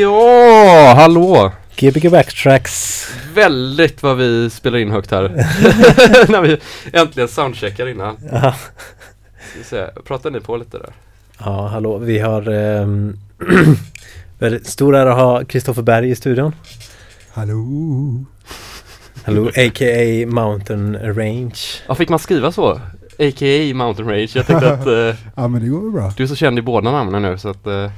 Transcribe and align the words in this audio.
Ja, 0.00 0.94
hallå! 0.96 1.52
Gbg 1.76 2.10
Backtracks. 2.10 3.06
Väldigt 3.34 4.02
vad 4.02 4.16
vi 4.16 4.50
spelar 4.50 4.78
in 4.78 4.90
högt 4.90 5.10
här. 5.10 5.22
När 6.32 6.40
vi 6.40 6.58
äntligen 6.92 7.28
soundcheckar 7.28 7.86
innan. 7.88 8.16
Ja. 8.32 8.54
Se, 9.64 9.86
pratar 10.04 10.30
ni 10.30 10.40
på 10.40 10.56
lite 10.56 10.78
där? 10.78 10.92
ja, 11.38 11.66
hallå. 11.66 11.98
Vi 11.98 12.18
har 12.18 12.48
um, 12.48 13.16
väldigt 14.38 14.66
stor 14.66 14.96
ära 14.96 15.12
att 15.12 15.18
ha 15.18 15.44
Kristoffer 15.44 15.82
Berg 15.82 16.10
i 16.10 16.16
studion. 16.16 16.54
Hallå! 17.30 18.24
Hallå, 19.24 19.48
a.k.a. 19.48 20.26
Mountain 20.26 20.96
Range. 20.96 21.54
Ja, 21.86 21.94
fick 21.94 22.08
man 22.08 22.18
skriva 22.18 22.52
så? 22.52 22.80
A.k.a. 23.18 23.74
Mountain 23.74 24.08
Range. 24.08 24.28
Jag 24.34 24.46
tänkte 24.46 24.72
att 24.72 24.86
eh, 24.86 25.14
Ja 25.34 25.48
men 25.48 25.62
det 25.62 25.68
går 25.68 25.80
väl 25.80 25.90
bra. 25.90 26.12
du 26.16 26.22
är 26.22 26.26
så 26.26 26.36
känd 26.36 26.58
i 26.58 26.62
båda 26.62 26.90
namnen 26.90 27.22
nu 27.22 27.38
så 27.38 27.48
att 27.48 27.66
eh, 27.66 27.90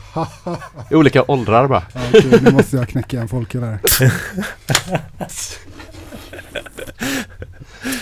i 0.90 0.94
olika 0.94 1.24
åldrar 1.28 1.66
bara. 1.68 1.82
Ja, 1.94 2.00
okej, 2.08 2.40
nu 2.42 2.50
måste 2.50 2.76
jag 2.76 2.88
knäcka 2.88 3.20
en 3.20 3.28
folke 3.28 3.58
där. 3.58 3.78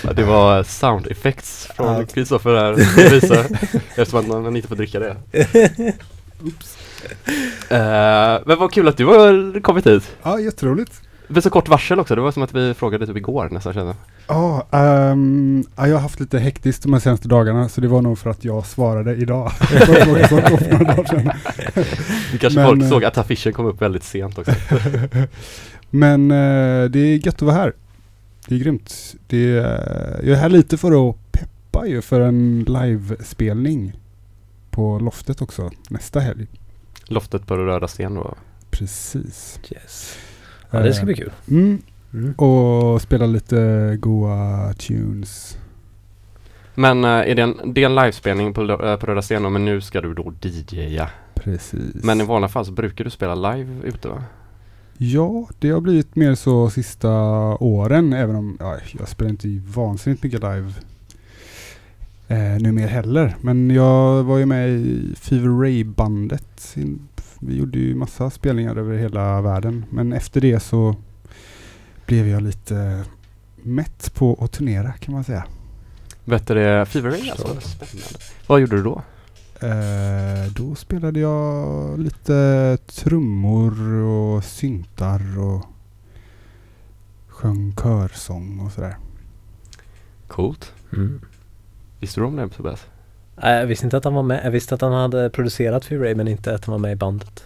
Ja, 0.02 0.12
det 0.12 0.24
var 0.24 0.62
sound 0.62 1.06
effects 1.06 1.68
från 1.76 1.94
Ja. 1.96 2.04
Kristoffer 2.06 2.54
här 2.56 2.72
visa 3.10 3.44
eftersom 3.96 4.18
att 4.20 4.26
man 4.28 4.56
inte 4.56 4.68
får 4.68 4.76
dricka 4.76 4.98
det. 4.98 5.16
Oops. 6.44 6.76
Eh, 7.70 8.40
men 8.46 8.58
vad 8.58 8.72
kul 8.72 8.88
att 8.88 8.96
du 8.96 9.06
har 9.06 9.60
kommit 9.60 9.86
hit. 9.86 10.16
Ja, 10.22 10.40
jätteroligt. 10.40 11.00
Med 11.28 11.42
så 11.42 11.50
kort 11.50 11.68
varsel 11.68 12.00
också, 12.00 12.14
det 12.14 12.20
var 12.20 12.32
som 12.32 12.42
att 12.42 12.54
vi 12.54 12.74
frågade 12.74 13.06
typ 13.06 13.16
igår 13.16 13.48
nästan 13.50 13.72
kände. 13.74 13.94
Ja, 14.28 14.66
ehm, 14.70 15.64
ja, 15.76 15.88
jag 15.88 15.94
har 15.94 16.00
haft 16.00 16.20
lite 16.20 16.38
hektiskt 16.38 16.82
de 16.82 16.92
här 16.92 17.00
senaste 17.00 17.28
dagarna 17.28 17.68
så 17.68 17.80
det 17.80 17.88
var 17.88 18.02
nog 18.02 18.18
för 18.18 18.30
att 18.30 18.44
jag 18.44 18.66
svarade 18.66 19.14
idag. 19.16 19.52
Det 22.32 22.38
kanske 22.38 22.60
Men, 22.60 22.68
folk 22.68 22.82
eh, 22.82 22.88
såg 22.88 23.04
att 23.04 23.18
affischen 23.18 23.52
kom 23.52 23.66
upp 23.66 23.82
väldigt 23.82 24.04
sent 24.04 24.38
också. 24.38 24.52
Men 25.90 26.30
eh, 26.30 26.84
det 26.84 26.98
är 26.98 27.26
gött 27.26 27.34
att 27.34 27.42
vara 27.42 27.54
här. 27.54 27.72
Det 28.48 28.54
är 28.54 28.58
grymt. 28.58 29.14
Det 29.26 29.58
är, 29.58 30.20
jag 30.22 30.28
är 30.28 30.40
här 30.40 30.48
lite 30.48 30.76
för 30.76 31.10
att 31.10 31.16
peppa 31.32 31.86
ju 31.86 32.02
för 32.02 32.20
en 32.20 32.64
livespelning 32.68 33.92
på 34.70 34.98
Loftet 34.98 35.42
också 35.42 35.70
nästa 35.88 36.20
helg. 36.20 36.46
Loftet 37.04 37.46
på 37.46 37.56
Röda 37.56 37.88
Sten 37.88 38.14
då. 38.14 38.34
Precis. 38.70 39.60
Yes. 39.70 40.18
Ja, 40.70 40.78
det 40.78 40.94
ska 40.94 41.04
bli 41.04 41.14
kul. 41.14 41.32
Mm, 41.48 41.82
Mm. 42.16 42.32
och 42.32 43.02
spela 43.02 43.26
lite 43.26 43.96
goa 44.00 44.72
tunes. 44.72 45.58
Men 46.74 47.04
eh, 47.04 47.10
är 47.10 47.34
det 47.34 47.42
en, 47.42 47.72
det 47.74 47.82
är 47.82 47.86
en 47.86 47.94
livespelning 47.94 48.54
på, 48.54 48.62
eh, 48.62 48.96
på 48.96 49.06
Röda 49.06 49.22
Sten 49.22 49.42
då, 49.42 49.50
men 49.50 49.64
nu 49.64 49.80
ska 49.80 50.00
du 50.00 50.14
då 50.14 50.32
DJa. 50.42 51.10
Precis. 51.34 52.04
Men 52.04 52.20
i 52.20 52.24
vanliga 52.24 52.48
fall 52.48 52.66
så 52.66 52.72
brukar 52.72 53.04
du 53.04 53.10
spela 53.10 53.34
live 53.34 53.72
ute 53.84 54.08
va? 54.08 54.24
Ja, 54.98 55.48
det 55.58 55.70
har 55.70 55.80
blivit 55.80 56.16
mer 56.16 56.34
så 56.34 56.70
sista 56.70 57.10
åren, 57.56 58.12
även 58.12 58.36
om 58.36 58.56
ja, 58.60 58.76
jag 58.98 59.08
spelar 59.08 59.30
inte 59.30 59.60
vansinnigt 59.66 60.22
mycket 60.22 60.40
live 60.40 60.72
eh, 62.28 62.60
nu 62.60 62.72
mer 62.72 62.88
heller. 62.88 63.36
Men 63.40 63.70
jag 63.70 64.22
var 64.22 64.38
ju 64.38 64.46
med 64.46 64.70
i 64.70 65.14
Fever 65.16 65.48
Ray-bandet. 65.48 66.76
Vi 67.40 67.56
gjorde 67.56 67.78
ju 67.78 67.94
massa 67.94 68.30
spelningar 68.30 68.76
över 68.76 68.96
hela 68.96 69.40
världen. 69.40 69.84
Men 69.90 70.12
efter 70.12 70.40
det 70.40 70.60
så 70.60 70.96
blev 72.06 72.28
jag 72.28 72.42
lite 72.42 73.04
mätt 73.56 74.14
på 74.14 74.38
att 74.40 74.52
turnera 74.52 74.92
kan 74.92 75.14
man 75.14 75.24
säga. 75.24 75.44
Vet 76.24 76.46
du 76.46 76.54
det? 76.54 76.86
Fever 76.86 77.10
Ray 77.10 77.30
alltså? 77.30 77.48
Så. 77.48 77.60
Spännande. 77.60 78.18
Vad 78.46 78.60
gjorde 78.60 78.76
du 78.76 78.82
då? 78.82 79.02
Eh, 79.66 80.52
då 80.52 80.74
spelade 80.74 81.20
jag 81.20 81.98
lite 81.98 82.78
trummor 82.86 83.92
och 83.92 84.44
syntar 84.44 85.38
och 85.38 85.64
sjöng 87.28 87.74
körsång 87.82 88.60
och 88.60 88.72
sådär. 88.72 88.96
Coolt. 90.28 90.72
Mm. 90.92 91.20
Visste 92.00 92.20
du 92.20 92.24
om 92.26 92.36
det 92.36 92.48
Tobias? 92.48 92.86
Nej, 93.42 93.60
Jag 93.60 93.66
visste 93.66 93.86
inte 93.86 93.96
att 93.96 94.04
han 94.04 94.14
var 94.14 94.22
med. 94.22 94.40
Jag 94.44 94.50
visste 94.50 94.74
att 94.74 94.80
han 94.80 94.92
hade 94.92 95.30
producerat 95.30 95.84
för 95.84 95.98
Ray 95.98 96.14
men 96.14 96.28
inte 96.28 96.54
att 96.54 96.64
han 96.64 96.72
var 96.72 96.78
med 96.78 96.92
i 96.92 96.96
bandet. 96.96 97.44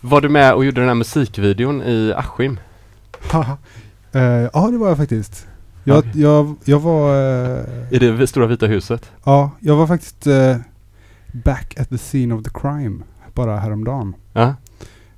Var 0.00 0.20
du 0.20 0.28
med 0.28 0.54
och 0.54 0.64
gjorde 0.64 0.80
den 0.80 0.88
här 0.88 0.94
musikvideon 0.94 1.82
i 1.82 2.12
Askim? 2.16 2.58
Eh, 4.12 4.22
ja, 4.52 4.68
det 4.70 4.78
var 4.78 4.88
jag 4.88 4.96
faktiskt. 4.96 5.46
Jag, 5.84 5.98
Okej. 5.98 6.10
jag, 6.22 6.54
jag 6.64 6.80
var... 6.80 7.14
eh, 7.58 7.64
I 7.90 7.98
det 7.98 8.26
stora 8.26 8.46
vita 8.46 8.66
huset? 8.66 9.10
ja, 9.24 9.50
jag 9.60 9.76
var 9.76 9.86
faktiskt 9.86 10.26
eh, 10.26 10.56
back 11.32 11.74
at 11.80 11.88
the 11.88 11.98
scene 11.98 12.34
of 12.34 12.42
the 12.42 12.50
crime 12.54 13.02
bara 13.34 13.56
häromdagen. 13.58 14.14
Ja. 14.32 14.54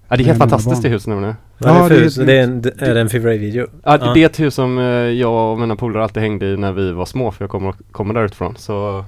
Ja, 0.09 0.17
det 0.17 0.23
är 0.23 0.27
helt 0.27 0.39
fantastiskt 0.39 0.83
det 0.83 0.89
huset 0.89 1.09
nämligen. 1.09 1.35
Ja, 1.59 1.89
det 1.89 1.95
är, 1.95 2.25
det 2.27 2.33
är- 2.39 2.43
en, 2.43 2.63
det 2.63 2.81
är 2.81 2.95
en 2.97 3.09
Ray-video. 3.09 3.67
Ja, 3.85 3.97
det 4.15 4.23
är 4.23 4.27
ett 4.27 4.41
hus 4.41 4.55
som 4.55 4.77
jag 5.19 5.53
och 5.53 5.59
mina 5.61 5.77
polare 5.77 6.03
alltid 6.03 6.23
hängde 6.23 6.47
i 6.47 6.57
när 6.57 6.73
vi 6.73 6.93
var 6.93 7.07
små 7.07 7.31
för 7.31 7.45
jag 7.45 7.51
kommer, 7.51 7.75
kommer 7.93 8.15
där 8.15 8.25
utifrån. 8.25 8.57
Så 8.57 9.05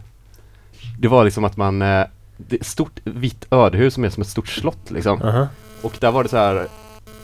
det 0.99 1.09
var 1.09 1.25
liksom 1.25 1.45
att 1.45 1.57
man, 1.57 1.79
det 1.79 1.87
är 1.87 2.09
ett 2.51 2.67
stort 2.67 3.01
vitt 3.05 3.47
ödehus 3.51 3.95
som 3.95 4.05
är 4.05 4.09
som 4.11 4.21
ett 4.21 4.29
stort 4.29 4.49
slott 4.49 4.91
liksom. 4.91 5.23
Aha. 5.23 5.49
Och 5.83 5.97
där 6.01 6.11
var 6.13 6.23
det 6.23 6.29
så 6.29 6.37
här, 6.37 6.67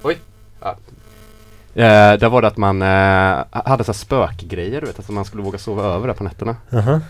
oj. 0.03 0.17
Ja. 0.63 0.77
Eh, 1.75 2.19
där 2.19 2.29
var 2.29 2.43
det 2.43 2.49
att 2.49 2.57
man 2.57 2.83
eh, 2.83 3.45
hade 3.51 3.85
så 3.85 3.93
här 3.93 3.99
spökgrejer 3.99 4.81
du 4.81 4.87
vet, 4.87 4.97
alltså 4.97 5.13
man 5.13 5.25
skulle 5.25 5.43
våga 5.43 5.59
sova 5.59 5.83
över 5.85 6.07
där 6.07 6.15
på 6.15 6.25
nätterna. 6.25 6.57
Aha. 6.73 7.01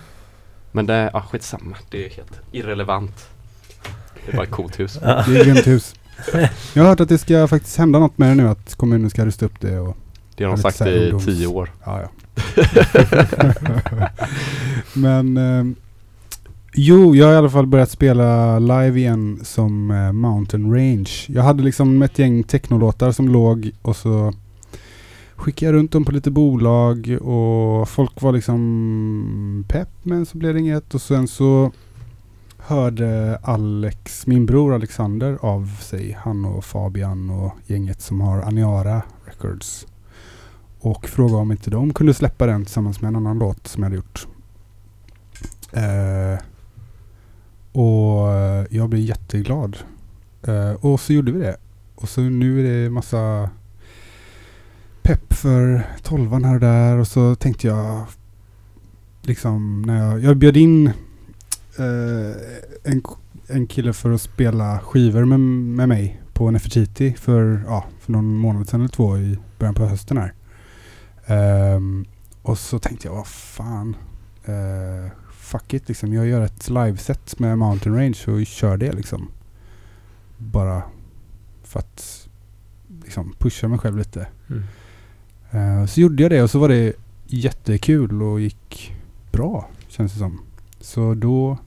Men 0.73 0.87
det, 0.87 1.11
ja 1.13 1.21
skitsamma, 1.31 1.77
det 1.91 2.07
är 2.07 2.11
helt 2.11 2.41
irrelevant. 2.53 3.29
Det 4.27 4.33
är 4.33 4.37
bara 4.37 4.43
ett 4.45 4.51
coolt 4.51 4.81
hus. 4.81 4.99
Det 5.03 5.07
är 5.09 5.37
ett 5.41 5.45
grymt 5.47 5.67
hus. 5.67 5.95
Jag 6.75 6.83
har 6.83 6.89
hört 6.89 7.01
att 7.01 7.09
det 7.09 7.19
ska 7.19 7.49
faktiskt 7.49 7.77
hända 7.77 7.99
något 7.99 8.19
med 8.19 8.29
det 8.29 8.35
nu, 8.35 8.49
att 8.49 8.75
kommunen 8.75 9.11
ska 9.11 9.25
rusta 9.25 9.47
upp 9.47 9.61
det 9.61 9.79
och 9.79 9.97
Det 10.37 10.45
har 10.45 10.51
de 10.51 10.63
sagt 10.63 10.81
i 10.81 10.85
ungdoms- 10.85 11.25
tio 11.25 11.47
år. 11.47 11.71
Ja, 11.85 12.01
ja. 12.01 12.09
Men 14.95 15.37
eh, 15.37 15.65
jo, 16.75 17.15
jag 17.17 17.27
har 17.27 17.33
i 17.35 17.37
alla 17.37 17.51
fall 17.51 17.67
börjat 17.67 17.91
spela 17.91 18.59
live 18.59 18.99
igen 18.99 19.41
som 19.45 19.91
eh, 19.91 20.13
Mountain 20.13 20.75
Range. 20.75 21.11
Jag 21.27 21.43
hade 21.43 21.63
liksom 21.63 22.03
ett 22.03 22.19
gäng 22.19 22.43
technolåtar 22.43 23.13
som 23.13 23.29
låg 23.29 23.71
och 23.83 23.97
så 23.97 24.33
skickade 25.41 25.73
jag 25.73 25.79
runt 25.79 25.93
dem 25.93 26.05
på 26.05 26.13
lite 26.13 26.31
bolag 26.31 27.19
och 27.21 27.89
folk 27.89 28.23
var 28.23 28.33
liksom 28.33 29.65
pepp 29.69 29.89
men 30.03 30.27
så 30.27 30.39
blev 30.39 30.55
det 30.55 30.61
inget 30.61 30.95
och 30.95 31.03
sen 31.03 31.29
så 31.29 31.73
hörde 32.59 33.39
Alex, 33.43 34.27
min 34.27 34.47
bror 34.47 34.75
Alexander 34.75 35.39
av 35.41 35.77
sig, 35.81 36.19
han 36.21 36.45
och 36.45 36.65
Fabian 36.65 37.31
och 37.31 37.53
gänget 37.67 38.01
som 38.01 38.21
har 38.21 38.43
Aniara 38.43 39.03
Records 39.25 39.87
och 40.81 41.09
frågade 41.09 41.41
om 41.41 41.53
inte 41.53 41.71
de 41.71 41.95
kunde 41.95 42.15
släppa 42.15 42.47
den 42.47 42.65
tillsammans 42.65 43.01
med 43.01 43.09
en 43.09 43.17
annan 43.17 43.39
låt 43.39 43.67
som 43.67 43.83
jag 43.83 43.91
hade 43.91 43.97
gjort. 43.97 44.27
Eh, 45.73 46.45
och 47.73 48.29
jag 48.71 48.89
blev 48.89 49.03
jätteglad. 49.03 49.77
Eh, 50.43 50.73
och 50.73 51.01
så 51.01 51.13
gjorde 51.13 51.33
vi 51.33 51.41
det. 51.41 51.57
Och 51.95 52.09
så 52.09 52.21
nu 52.21 52.61
är 52.61 52.85
det 52.85 52.91
massa 52.91 53.51
för 55.41 55.87
tolvan 56.03 56.45
här 56.45 56.55
och 56.55 56.61
där 56.61 56.99
och 56.99 57.09
så 57.09 57.35
tänkte 57.35 57.67
jag 57.67 58.07
liksom 59.23 59.83
när 59.83 60.09
jag, 60.09 60.21
jag 60.21 60.37
bjöd 60.37 60.57
in 60.57 60.87
eh, 61.79 62.37
en, 62.85 63.03
en 63.47 63.67
kille 63.67 63.93
för 63.93 64.11
att 64.11 64.21
spela 64.21 64.79
skivor 64.79 65.25
med, 65.25 65.41
med 65.41 65.89
mig 65.89 66.23
på 66.33 66.51
Nefertiti 66.51 67.13
för, 67.13 67.63
ja, 67.67 67.85
för 68.01 68.13
någon 68.13 68.35
månad 68.35 68.69
sedan 68.69 68.81
eller 68.81 68.89
två 68.89 69.19
i 69.19 69.39
början 69.59 69.75
på 69.75 69.87
hösten 69.87 70.19
här. 70.19 70.35
Ehm, 71.27 72.05
och 72.43 72.59
så 72.59 72.79
tänkte 72.79 73.09
jag, 73.09 73.15
vad 73.15 73.27
fan. 73.27 73.97
Uh, 74.49 75.11
fuck 75.33 75.75
it 75.75 75.89
liksom. 75.89 76.13
Jag 76.13 76.27
gör 76.27 76.41
ett 76.41 76.69
liveset 76.69 77.39
med 77.39 77.59
Mountain 77.59 77.97
Range 77.97 78.19
och 78.27 78.47
kör 78.47 78.77
det 78.77 78.93
liksom. 78.93 79.29
Bara 80.39 80.83
för 81.63 81.79
att 81.79 82.29
liksom 83.05 83.35
pusha 83.39 83.69
mig 83.69 83.79
själv 83.79 83.99
lite. 83.99 84.27
Mm. 84.51 84.63
Eh, 85.51 85.87
så 85.87 86.01
gjorde 86.01 86.23
jag 86.23 86.31
det 86.31 86.43
och 86.43 86.51
så 86.51 86.59
var 86.59 86.69
det 86.69 86.93
jättekul 87.27 88.23
och 88.23 88.41
gick 88.41 88.95
bra 89.33 89.69
känns 89.89 90.13
det 90.13 90.19
som. 90.19 90.41
Så 90.81 91.15
då 91.15 91.59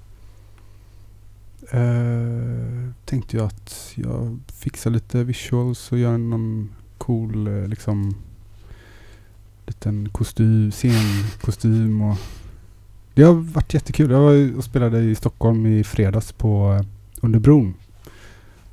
eh, 1.72 2.90
tänkte 3.06 3.38
jag 3.38 3.46
att 3.46 3.92
jag 3.96 4.40
fixar 4.54 4.92
lite 4.92 5.24
visuals 5.24 5.92
och 5.92 5.98
gör 5.98 6.18
någon 6.18 6.70
cool 6.98 7.48
eh, 7.48 7.68
liksom 7.68 8.16
liten 9.66 10.10
kostym, 10.10 10.72
scenkostym 10.72 12.02
och 12.02 12.18
det 13.14 13.24
har 13.24 13.34
varit 13.34 13.74
jättekul. 13.74 14.12
Jag 14.12 14.20
var 14.20 14.58
och 14.58 14.64
spelade 14.64 15.02
i 15.02 15.16
Stockholm 15.16 15.66
i 15.66 15.84
fredags 15.84 16.32
på 16.32 16.74
eh, 16.80 16.86
under 17.22 17.40
bron. 17.40 17.74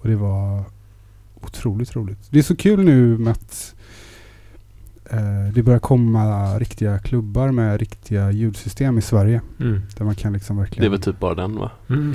Och 0.00 0.08
det 0.08 0.16
var 0.16 0.64
otroligt 1.40 1.96
roligt. 1.96 2.18
Det 2.30 2.38
är 2.38 2.42
så 2.42 2.56
kul 2.56 2.84
nu 2.84 3.18
med 3.18 3.32
att 3.32 3.74
det 5.54 5.62
börjar 5.62 5.78
komma 5.78 6.58
riktiga 6.58 6.98
klubbar 6.98 7.50
med 7.52 7.80
riktiga 7.80 8.30
ljudsystem 8.30 8.98
i 8.98 9.02
Sverige. 9.02 9.40
Mm. 9.60 9.82
Där 9.96 10.04
man 10.04 10.14
kan 10.14 10.32
liksom 10.32 10.56
Det 10.56 10.60
är 10.60 10.64
verkligen... 10.64 10.90
väl 10.90 11.00
typ 11.00 11.20
bara 11.20 11.34
den 11.34 11.56
va? 11.58 11.70
Mm. 11.88 12.14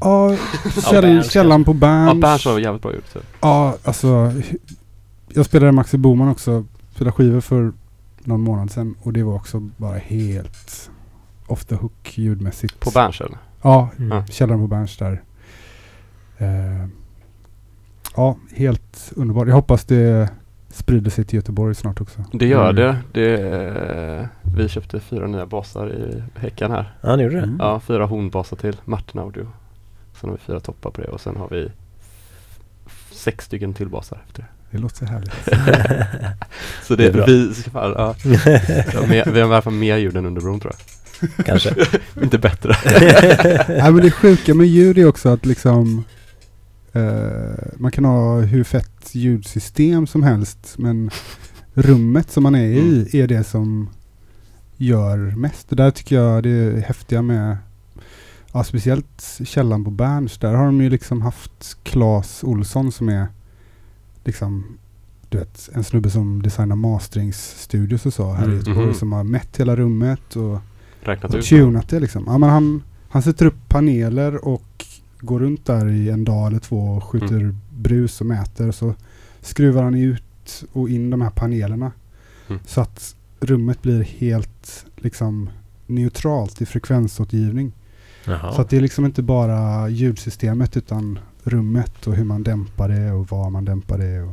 Ja, 0.00 0.36
käll, 0.90 1.02
Berns 1.02 1.30
källan 1.30 1.64
på 1.64 1.70
Ja, 1.70 1.74
Berns. 1.74 2.20
Berns 2.20 2.44
har 2.44 2.58
jävligt 2.58 2.82
bra 2.82 2.92
ljud. 2.92 3.04
Så. 3.12 3.18
Ja, 3.40 3.76
alltså. 3.84 4.32
Jag 5.28 5.46
spelade 5.46 5.80
Axel 5.80 6.00
Boman 6.00 6.28
också. 6.28 6.64
Spelade 6.94 7.12
skivor 7.12 7.40
för 7.40 7.72
någon 8.24 8.40
månad 8.40 8.70
sedan. 8.70 8.94
Och 9.02 9.12
det 9.12 9.22
var 9.22 9.34
också 9.34 9.60
bara 9.76 9.98
helt 9.98 10.90
off 11.46 11.64
the 11.64 11.74
hook 11.74 12.18
ljudmässigt. 12.18 12.80
På 12.80 12.90
Berns 12.90 13.20
eller? 13.20 13.38
Ja, 13.62 13.88
Mm. 13.98 14.26
Källaren 14.26 14.60
på 14.60 14.66
Berns 14.66 14.96
där. 14.96 15.22
Eh, 16.38 16.86
ja, 18.16 18.36
helt 18.54 19.12
underbart. 19.16 19.48
Jag 19.48 19.54
hoppas 19.54 19.84
det 19.84 20.28
sprider 20.74 21.10
sig 21.10 21.24
till 21.24 21.36
Göteborg 21.36 21.74
snart 21.74 22.00
också. 22.00 22.24
Det 22.32 22.46
gör 22.46 22.70
Mm. 22.70 22.76
det. 22.76 22.96
det 23.12 23.38
eh, 24.20 24.26
vi 24.56 24.68
köpte 24.68 25.00
fyra 25.00 25.26
nya 25.26 25.46
basar 25.46 25.92
i 25.92 26.22
Häcken 26.34 26.70
här. 26.70 26.94
Ja, 27.00 27.16
ni 27.16 27.22
gjorde 27.22 27.36
det? 27.36 27.42
Mm. 27.42 27.56
Ja, 27.58 27.80
fyra 27.80 28.06
hornbasar 28.06 28.56
till. 28.56 28.76
Martin 28.84 29.20
Audio. 29.20 29.46
Sen 30.20 30.30
har 30.30 30.36
vi 30.36 30.42
fyra 30.42 30.60
toppar 30.60 30.90
på 30.90 31.00
det 31.00 31.08
och 31.08 31.20
sen 31.20 31.36
har 31.36 31.48
vi 31.48 31.68
sex 33.10 33.44
stycken 33.44 33.74
till 33.74 33.88
basar 33.88 34.18
efter 34.26 34.42
det. 34.42 34.48
Det 34.70 34.78
låter 34.78 35.06
härligt. 35.06 35.32
Så 36.82 36.96
Det 36.96 37.02
det, 37.02 37.08
är 37.08 37.12
bra. 37.12 37.24
vi 37.26 37.54
ska 37.54 37.70
fan, 37.70 37.94
ja, 37.96 38.14
ja, 38.94 39.06
mer, 39.08 39.24
vi 39.24 39.40
har 39.40 39.48
i 39.48 39.52
alla 39.52 39.62
fall 39.62 39.72
mer 39.72 39.96
ljud 39.96 40.16
än 40.16 40.26
under 40.26 40.40
bron 40.42 40.60
tror 40.60 40.72
jag. 40.76 41.46
Kanske. 41.46 41.74
Inte 42.22 42.38
bättre. 42.38 42.76
Nej 43.68 43.92
men 43.92 43.96
det 43.96 44.10
sjuka 44.10 44.54
med 44.54 44.66
ljud 44.66 44.98
är 44.98 45.06
också 45.08 45.28
att 45.28 45.46
liksom 45.46 46.04
man 47.76 47.90
kan 47.92 48.04
ha 48.04 48.40
hur 48.40 48.64
fett 48.64 49.14
ljudsystem 49.14 50.06
som 50.06 50.22
helst 50.22 50.74
men 50.78 51.10
rummet 51.74 52.30
som 52.30 52.42
man 52.42 52.54
är 52.54 52.66
i 52.66 53.08
är 53.20 53.26
det 53.28 53.44
som 53.44 53.88
gör 54.76 55.16
mest. 55.36 55.68
Det 55.68 55.76
där 55.76 55.90
tycker 55.90 56.16
jag 56.16 56.42
det 56.42 56.50
är 56.50 56.80
häftiga 56.80 57.22
med 57.22 57.56
ja, 58.52 58.64
speciellt 58.64 59.40
källan 59.44 59.84
på 59.84 59.90
Berns. 59.90 60.38
Där 60.38 60.54
har 60.54 60.64
de 60.66 60.80
ju 60.80 60.90
liksom 60.90 61.22
haft 61.22 61.76
Claes 61.82 62.44
Olsson 62.44 62.92
som 62.92 63.08
är 63.08 63.26
liksom 64.24 64.64
du 65.28 65.38
vet, 65.38 65.68
en 65.72 65.84
snubbe 65.84 66.10
som 66.10 66.42
designar 66.42 66.76
masteringsstudios 66.76 68.06
och 68.06 68.14
så 68.14 68.32
här 68.32 68.42
i 68.42 68.44
Mm. 68.44 68.56
Göteborg 68.56 68.86
Mhm. 68.86 68.94
som 68.94 69.12
har 69.12 69.24
mätt 69.24 69.56
hela 69.60 69.76
rummet 69.76 70.36
och 70.36 70.58
Räknat 71.00 71.34
och 71.34 71.42
tunat 71.44 71.88
det 71.88 72.00
liksom. 72.00 72.24
Ja, 72.26 72.38
men 72.38 72.48
han, 72.50 72.82
han 73.08 73.22
sätter 73.22 73.46
upp 73.46 73.68
paneler 73.68 74.44
och 74.48 74.83
går 75.24 75.40
runt 75.40 75.66
där 75.66 75.88
i 75.88 76.10
en 76.10 76.24
dag 76.24 76.46
eller 76.46 76.58
två 76.58 76.78
och 76.78 77.04
skjuter 77.04 77.36
Mm. 77.40 77.58
brus 77.70 78.20
och 78.20 78.26
mäter. 78.26 78.68
Och 78.68 78.74
så 78.74 78.94
skruvar 79.40 79.82
han 79.82 79.94
ut 79.94 80.64
och 80.72 80.88
in 80.88 81.10
de 81.10 81.20
här 81.20 81.30
panelerna. 81.30 81.92
Mm. 82.48 82.60
Så 82.66 82.80
att 82.80 83.16
rummet 83.40 83.82
blir 83.82 84.02
helt 84.02 84.86
liksom 84.96 85.50
neutralt 85.86 86.60
i 86.62 86.66
frekvensåtgivning. 86.66 87.72
Jaha. 88.24 88.52
Så 88.52 88.60
att 88.60 88.70
det 88.70 88.76
är 88.76 88.80
liksom 88.80 89.04
inte 89.04 89.22
bara 89.22 89.88
ljudsystemet 89.88 90.76
utan 90.76 91.18
rummet 91.42 92.06
och 92.06 92.14
hur 92.14 92.24
man 92.24 92.42
dämpar 92.42 92.88
det 92.88 93.12
och 93.12 93.28
var 93.30 93.50
man 93.50 93.64
dämpar 93.64 93.98
det. 93.98 94.22
Och 94.22 94.32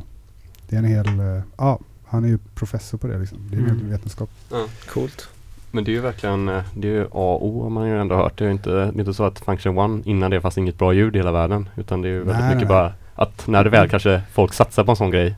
det 0.68 0.76
är 0.76 0.78
en 0.78 0.84
hel, 0.84 1.06
eh, 1.20 1.42
ja, 1.56 1.78
han 2.04 2.24
är 2.24 2.28
ju 2.28 2.38
professor 2.54 2.98
på 2.98 3.06
det 3.06 3.18
liksom. 3.18 3.38
Det 3.50 3.56
är 3.56 3.60
en 3.60 3.66
Mm. 3.66 3.78
hel 3.80 3.88
vetenskap. 3.88 4.30
Ja. 4.50 4.66
Coolt. 4.92 5.28
Men 5.74 5.84
det 5.84 5.90
är 5.90 5.92
ju 5.92 6.00
verkligen, 6.00 6.48
eh, 6.48 6.62
det 6.74 6.88
är 6.88 6.92
ju 6.92 7.04
A 7.04 7.08
och 7.12 7.46
O 7.46 7.62
har 7.62 7.70
man 7.70 7.88
ju 7.88 8.00
ändå 8.00 8.14
hört. 8.14 8.38
Det 8.38 8.44
är 8.44 8.46
ju 8.46 8.52
inte, 8.52 8.92
inte 8.96 9.14
så 9.14 9.24
att 9.24 9.38
Function 9.40 9.78
One 9.78 10.02
innan 10.04 10.30
det 10.30 10.40
fanns 10.40 10.58
inget 10.58 10.78
bra 10.78 10.92
ljud 10.92 11.16
i 11.16 11.18
hela 11.18 11.32
världen. 11.32 11.68
Utan 11.76 12.02
det 12.02 12.08
är 12.08 12.12
ju 12.12 12.18
väldigt 12.18 12.36
Nej, 12.36 12.54
mycket 12.54 12.68
nej. 12.68 12.78
bara 12.78 12.92
att 13.14 13.46
när 13.46 13.64
det 13.64 13.70
väl 13.70 13.88
kanske 13.88 14.22
folk 14.32 14.52
satsar 14.52 14.84
på 14.84 14.92
en 14.92 14.96
sån 14.96 15.10
grej 15.10 15.34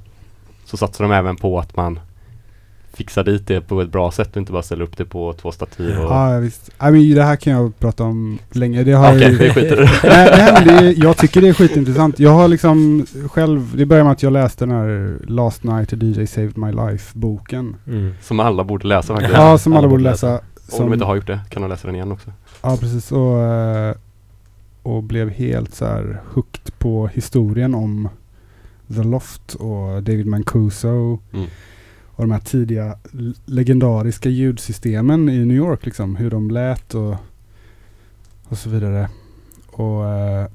så 0.64 0.76
satsar 0.76 1.04
de 1.04 1.12
även 1.12 1.36
på 1.36 1.58
att 1.58 1.76
man 1.76 2.00
fixar 2.96 3.24
dit 3.24 3.46
det 3.46 3.60
på 3.60 3.80
ett 3.80 3.88
bra 3.92 4.10
sätt 4.10 4.30
och 4.30 4.36
inte 4.36 4.52
bara 4.52 4.62
ställer 4.62 4.84
upp 4.84 4.96
det 4.96 5.04
på 5.04 5.32
två 5.32 5.52
stativ 5.52 5.98
och... 5.98 6.04
Ja, 6.12 6.38
visst. 6.38 6.68
I 6.68 6.72
mean, 6.90 7.10
det 7.14 7.22
här 7.22 7.36
kan 7.36 7.52
jag 7.52 7.78
prata 7.78 8.04
om 8.04 8.38
länge. 8.52 8.84
Det 8.84 8.92
har 8.92 9.14
Okej, 9.16 9.30
ju- 9.30 9.36
vi 9.38 9.50
skiter 9.50 9.76
det. 9.76 9.90
nej, 10.08 10.30
nej, 10.38 10.52
men 10.52 10.66
det 10.66 10.72
är, 10.88 11.04
jag 11.04 11.16
tycker 11.16 11.40
det 11.40 11.48
är 11.48 11.52
skitintressant. 11.52 12.18
Jag 12.18 12.30
har 12.30 12.48
liksom 12.48 13.06
själv, 13.30 13.76
det 13.76 13.86
började 13.86 14.04
med 14.04 14.12
att 14.12 14.22
jag 14.22 14.32
läste 14.32 14.64
den 14.66 14.74
här 14.74 15.18
Last 15.26 15.64
Night 15.64 15.92
a 15.92 15.96
DJ 16.00 16.26
Saved 16.26 16.58
My 16.58 16.72
Life 16.72 17.18
boken. 17.18 17.76
Mm. 17.86 18.14
Som 18.22 18.40
alla 18.40 18.64
borde 18.64 18.86
läsa 18.88 19.14
faktiskt. 19.14 19.34
Ja, 19.34 19.58
som 19.58 19.72
alla 19.72 19.78
alla 19.78 19.88
borde 19.88 20.02
läsa. 20.02 20.32
Om 20.32 20.40
Som, 20.68 20.86
de 20.86 20.92
inte 20.92 21.04
har 21.06 21.16
gjort 21.16 21.26
det 21.26 21.40
kan 21.50 21.62
de 21.62 21.68
läsa 21.70 21.86
den 21.86 21.94
igen 21.94 22.12
också. 22.12 22.32
Ja, 22.62 22.76
precis. 22.80 23.12
Och, 23.12 23.38
eh, 23.42 23.94
och 24.82 25.02
blev 25.02 25.30
helt 25.30 25.74
så 25.74 25.84
här 25.84 26.20
hooked 26.34 26.78
på 26.78 27.06
historien 27.06 27.74
om 27.74 28.08
The 28.94 29.02
Loft 29.02 29.54
och 29.54 30.02
David 30.02 30.26
Mancuso. 30.26 31.18
Mm. 31.32 31.46
Och 32.16 32.24
de 32.24 32.30
här 32.30 32.40
tidiga 32.40 32.98
legendariska 33.44 34.28
ljudsystemen 34.28 35.28
i 35.28 35.44
New 35.44 35.56
York 35.56 35.84
liksom. 35.84 36.16
Hur 36.16 36.30
de 36.30 36.50
lät 36.50 36.94
och, 36.94 37.16
och 38.48 38.58
så 38.58 38.70
vidare. 38.70 39.08
Och, 39.66 40.08
eh, 40.08 40.46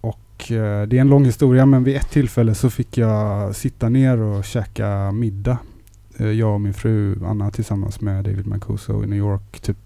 och 0.00 0.52
eh, 0.52 0.86
det 0.88 0.96
är 0.96 1.00
en 1.00 1.08
lång 1.08 1.24
historia 1.24 1.66
men 1.66 1.84
vid 1.84 1.96
ett 1.96 2.10
tillfälle 2.10 2.54
så 2.54 2.70
fick 2.70 2.98
jag 2.98 3.56
sitta 3.56 3.88
ner 3.88 4.18
och 4.18 4.44
käka 4.44 5.12
middag. 5.12 5.58
Eh, 6.16 6.30
Jag 6.30 6.54
och 6.54 6.60
min 6.60 6.74
fru 6.74 7.24
Anna 7.24 7.50
tillsammans 7.50 8.00
med 8.00 8.24
David 8.24 8.46
Mancuso 8.46 9.04
i 9.04 9.06
New 9.06 9.18
York. 9.18 9.60
Typ, 9.60 9.76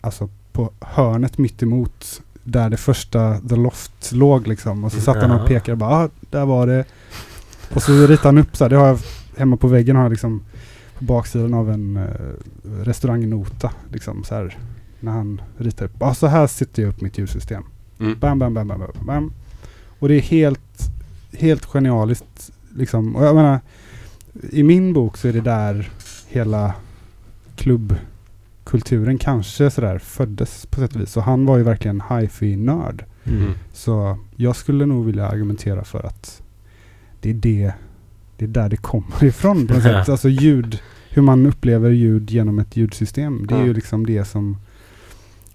alltså 0.00 0.28
på 0.52 0.70
hörnet 0.80 1.38
mitt 1.38 1.62
emot 1.62 2.22
där 2.44 2.70
det 2.70 2.76
första 2.76 3.40
The 3.40 3.56
Loft 3.56 4.12
låg 4.12 4.46
liksom. 4.46 4.84
Och 4.84 4.92
så 4.92 5.00
satt 5.00 5.16
han 5.16 5.30
och 5.30 5.48
pekade 5.48 5.72
och 5.72 5.78
bara 5.78 5.90
ah, 5.90 6.08
där 6.30 6.46
var 6.46 6.66
det. 6.66 6.84
Och 7.74 7.82
så 7.82 7.92
ritade 8.06 8.28
han 8.28 8.38
upp 8.38 8.56
så 8.56 8.64
här, 8.64 8.70
det 8.70 8.76
har 8.76 8.86
jag 8.86 8.98
hemma 9.36 9.56
på 9.56 9.68
väggen 9.68 9.96
har 9.96 10.02
jag 10.02 10.10
liksom 10.10 10.42
på 10.98 11.04
baksidan 11.04 11.54
av 11.54 11.70
en 11.70 11.96
eh, 11.96 12.82
restaurangnota 12.84 13.72
liksom 13.92 14.24
så 14.24 14.34
här. 14.34 14.58
När 15.00 15.12
han 15.12 15.40
ritar 15.58 15.84
upp, 15.84 16.02
ah, 16.02 16.14
så 16.14 16.26
här 16.26 16.46
sätter 16.46 16.82
jag 16.82 16.88
upp 16.88 17.00
mitt 17.00 17.18
ljudsystem. 17.18 17.62
Mm. 18.00 18.18
Bam, 18.18 18.38
bam, 18.38 18.54
bam, 18.54 18.68
bam, 18.68 18.78
bam, 18.78 19.06
bam. 19.06 19.32
Och 19.98 20.08
det 20.08 20.14
är 20.14 20.20
helt, 20.20 20.90
helt 21.32 21.64
genialiskt 21.64 22.52
liksom. 22.76 23.16
Och 23.16 23.24
jag 23.24 23.34
menar, 23.34 23.60
i 24.50 24.62
min 24.62 24.92
bok 24.92 25.16
så 25.16 25.28
är 25.28 25.32
det 25.32 25.40
där 25.40 25.90
hela 26.28 26.74
klubbkulturen 27.56 29.18
kanske 29.18 29.70
sådär 29.70 29.98
föddes 29.98 30.66
på 30.66 30.80
sätt 30.80 30.94
och 30.94 31.00
vis. 31.00 31.16
Och 31.16 31.22
han 31.22 31.46
var 31.46 31.56
ju 31.56 31.62
verkligen 31.62 32.00
hifi-nörd. 32.00 33.04
Mm. 33.24 33.52
Så 33.72 34.18
jag 34.36 34.56
skulle 34.56 34.86
nog 34.86 35.06
vilja 35.06 35.28
argumentera 35.28 35.84
för 35.84 36.06
att 36.06 36.42
det 37.20 37.30
är 37.30 37.34
det, 37.34 37.72
det 38.46 38.60
är 38.60 38.62
där 38.62 38.68
det 38.68 38.76
kommer 38.76 39.24
ifrån 39.24 39.66
på 39.66 39.74
något 39.74 39.82
sätt. 39.82 40.08
Alltså 40.08 40.28
ljud, 40.28 40.80
hur 41.10 41.22
man 41.22 41.46
upplever 41.46 41.90
ljud 41.90 42.30
genom 42.30 42.58
ett 42.58 42.76
ljudsystem. 42.76 43.46
Det 43.46 43.54
är 43.54 43.58
Ja. 43.58 43.64
ju 43.66 43.74
liksom 43.74 44.06
det 44.06 44.24
som 44.24 44.56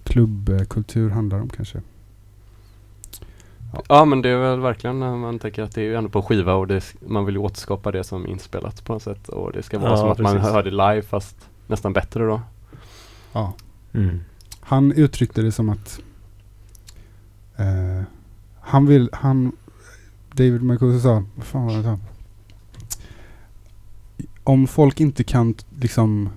klubbkultur 0.04 1.10
handlar 1.10 1.40
om 1.40 1.48
kanske. 1.48 1.80
Ja 3.88 4.04
men 4.04 4.22
det 4.22 4.28
är 4.28 4.38
väl 4.38 4.60
verkligen 4.60 5.00
när 5.00 5.16
man 5.16 5.38
tänker 5.38 5.62
att 5.62 5.74
det 5.74 5.80
är 5.80 5.84
ju 5.84 5.94
ändå 5.94 6.10
på 6.10 6.22
skiva 6.22 6.54
och 6.54 6.66
det, 6.66 6.94
man 7.08 7.24
vill 7.26 7.34
ju 7.34 7.40
återskapa 7.40 7.92
det 7.92 8.04
som 8.04 8.26
inspelat 8.26 8.84
på 8.84 8.92
något 8.92 9.02
sätt. 9.02 9.28
Och 9.28 9.52
det 9.52 9.62
ska 9.62 9.78
vara 9.78 9.90
Ja, 9.90 9.96
som 9.96 10.08
att 10.10 10.18
man 10.18 10.34
precis. 10.36 10.50
hör 10.52 10.62
det 10.62 10.70
live 10.70 11.02
fast 11.02 11.36
nästan 11.66 11.92
bättre 11.92 12.24
då. 12.26 12.40
Ja. 13.32 13.52
Mm. 13.92 14.20
Han 14.60 14.92
uttryckte 14.92 15.42
det 15.42 15.52
som 15.52 15.68
att 15.68 16.00
eh, 17.56 18.02
han 18.60 18.86
vill, 18.86 19.10
han, 19.12 19.52
David 20.34 20.62
Marcuse 20.62 21.00
sa, 21.00 21.24
vad 21.36 21.44
fan 21.46 21.66
var 21.66 21.76
det 21.76 21.82
han 21.88 21.96
sa? 21.98 22.04
Om 24.44 24.66
folk 24.66 25.00
inte 25.00 25.24
kan 25.24 25.54
liksom, 25.80 26.28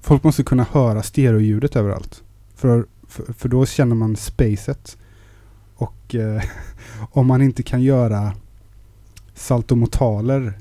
folk 0.00 0.24
måste 0.24 0.42
kunna 0.44 0.66
höra 0.72 1.02
stereoljudet 1.02 1.76
överallt. 1.76 2.22
För, 2.54 2.86
för, 3.08 3.32
för 3.32 3.48
då 3.48 3.66
känner 3.66 3.94
man 3.94 4.16
spacet. 4.16 4.96
Och 5.76 6.14
eh, 6.14 6.42
om 7.10 7.26
man 7.26 7.42
inte 7.42 7.62
kan 7.62 7.82
göra 7.82 8.32
saltomotaler 9.34 10.52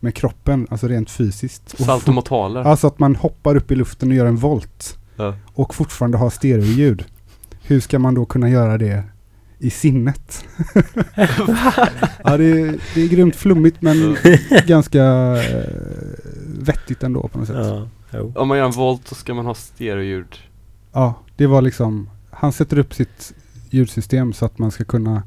med 0.00 0.14
kroppen, 0.14 0.66
alltså 0.70 0.88
rent 0.88 1.10
fysiskt. 1.10 1.78
Saltomotaler. 1.84 2.60
Alltså 2.64 2.86
att 2.86 2.98
man 2.98 3.16
hoppar 3.16 3.56
upp 3.56 3.70
i 3.70 3.74
luften 3.74 4.08
och 4.08 4.14
gör 4.14 4.26
en 4.26 4.36
volt 4.36 4.98
Ja. 5.16 5.34
och 5.54 5.74
fortfarande 5.74 6.18
ha 6.18 6.30
stereoljud. 6.30 7.04
Hur 7.62 7.80
ska 7.80 7.98
man 7.98 8.14
då 8.14 8.24
kunna 8.24 8.48
göra 8.50 8.78
det 8.78 9.04
i 9.62 9.70
sinnet? 9.70 10.44
ja, 12.24 12.36
det 12.36 12.44
är, 12.44 12.94
det 12.94 13.02
är 13.02 13.08
grymt 13.08 13.36
flummigt 13.36 13.82
men 13.82 14.16
ganska 14.66 15.02
eh, 15.36 15.68
vettigt 16.58 17.02
ändå 17.02 17.28
på 17.28 17.38
något 17.38 17.46
sätt. 17.46 17.56
Ja. 17.56 17.88
Ja, 18.12 18.18
jo. 18.18 18.32
Om 18.36 18.48
man 18.48 18.58
gör 18.58 18.64
en 18.64 18.72
volt 18.72 19.08
så 19.08 19.14
ska 19.14 19.34
man 19.34 19.46
ha 19.46 19.54
stereoljud. 19.54 20.38
det 21.36 21.46
var 21.46 21.62
liksom, 21.62 22.10
han 22.30 22.52
sätter 22.52 22.78
upp 22.78 22.94
sitt 22.94 23.34
ljudsystem 23.70 24.32
så 24.32 24.44
att 24.44 24.58
man 24.58 24.70
ska 24.70 24.84
kunna 24.84 25.22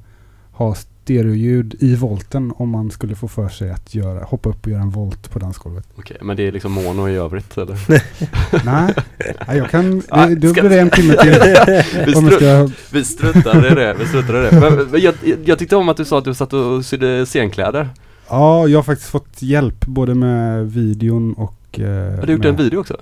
ha 0.52 0.76
stereoljud 1.06 1.76
i 1.80 1.96
volten 1.96 2.54
om 2.58 2.70
man 2.70 2.92
skulle 2.92 3.16
få 3.16 3.28
för 3.28 3.50
sig 3.50 3.72
att 3.72 3.96
göra, 3.96 4.24
hoppa 4.24 4.50
upp 4.50 4.66
och 4.66 4.72
göra 4.72 4.82
en 4.82 4.90
volt 4.90 5.30
på 5.32 5.40
dansgolvet. 5.40 5.88
Okej, 5.96 6.18
men 6.22 6.38
det 6.38 6.48
är 6.48 6.52
liksom 6.52 6.72
mono 6.72 7.10
i 7.10 7.16
övrigt 7.16 7.58
eller? 7.58 7.78
Nej, 7.90 8.94
nej, 9.48 9.58
jag 9.58 9.70
kan, 9.70 10.02
Ja, 10.10 10.26
det, 10.28 10.36
då 10.36 10.54
blir 10.54 10.70
det 10.70 10.80
en 10.80 10.90
timme 10.90 11.14
till. 11.22 11.32
vi, 12.06 12.14
Om 12.16 12.26
jag 12.26 12.34
stru- 12.34 12.68
ska, 12.68 12.74
vi 12.92 13.04
struntar 13.04 13.72
i 13.72 13.76
det, 13.76 13.96
vi 14.00 14.06
struntar 14.08 14.34
i 14.40 14.42
det. 14.52 14.60
Men, 14.60 14.88
men 14.92 15.02
jag, 15.02 15.14
jag 15.46 15.60
tyckte 15.60 15.76
om 15.76 15.90
att 15.90 15.98
du 15.98 16.06
sa 16.06 16.18
att 16.18 16.26
du 16.26 16.34
satt 16.34 16.54
och 16.54 16.86
sydde 16.86 17.26
scenkläder. 17.26 17.90
Ja, 18.30 18.68
jag 18.68 18.78
har 18.78 18.84
faktiskt 18.84 19.10
fått 19.10 19.42
hjälp 19.42 19.86
både 19.86 20.16
med 20.16 20.72
videon 20.72 21.34
och... 21.34 21.80
Eh, 21.80 22.20
Har 22.20 22.26
du 22.26 22.32
gjort 22.34 22.42
med, 22.42 22.50
en 22.50 22.56
video 22.56 22.80
också? 22.80 22.98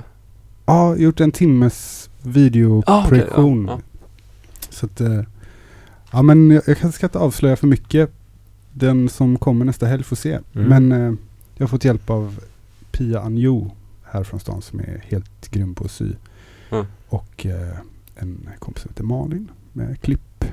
Ja, 0.65 0.73
jag 0.73 0.73
har 0.89 0.95
gjort 0.95 1.19
en 1.19 1.31
timmes 1.31 2.09
videoprojektion. 2.21 3.69
Ah, 3.69 3.73
okej, 3.73 3.85
Så 4.69 4.85
att, 4.85 5.01
eh, 5.01 5.19
ja 6.13 6.21
men 6.21 6.51
jag, 6.51 6.63
jag 6.67 6.77
kanske 6.77 6.97
ska 6.97 7.05
inte 7.05 7.19
avslöja 7.19 7.55
för 7.55 7.67
mycket. 7.67 8.09
Den 8.73 9.09
som 9.09 9.37
kommer 9.37 9.65
nästa 9.65 9.85
helg 9.85 10.03
får 10.03 10.15
se. 10.15 10.39
Mm. 10.53 10.67
Men 10.67 10.91
eh, 10.91 11.13
jag 11.55 11.63
har 11.63 11.67
fått 11.67 11.85
hjälp 11.85 12.09
av 12.09 12.39
Pia 12.91 13.19
Anjo 13.19 13.71
här 14.03 14.23
från 14.23 14.39
stan 14.39 14.61
som 14.61 14.79
är 14.79 15.03
helt 15.07 15.49
grym 15.51 15.75
på 15.75 15.83
att 15.85 15.91
sy. 15.91 16.11
Mm. 16.71 16.85
Och 17.09 17.45
eh, 17.45 17.77
en 18.15 18.49
kompis 18.59 18.83
som 18.83 18.89
heter 18.89 19.03
Malin 19.03 19.51
med 19.73 20.01
klipp. 20.01 20.45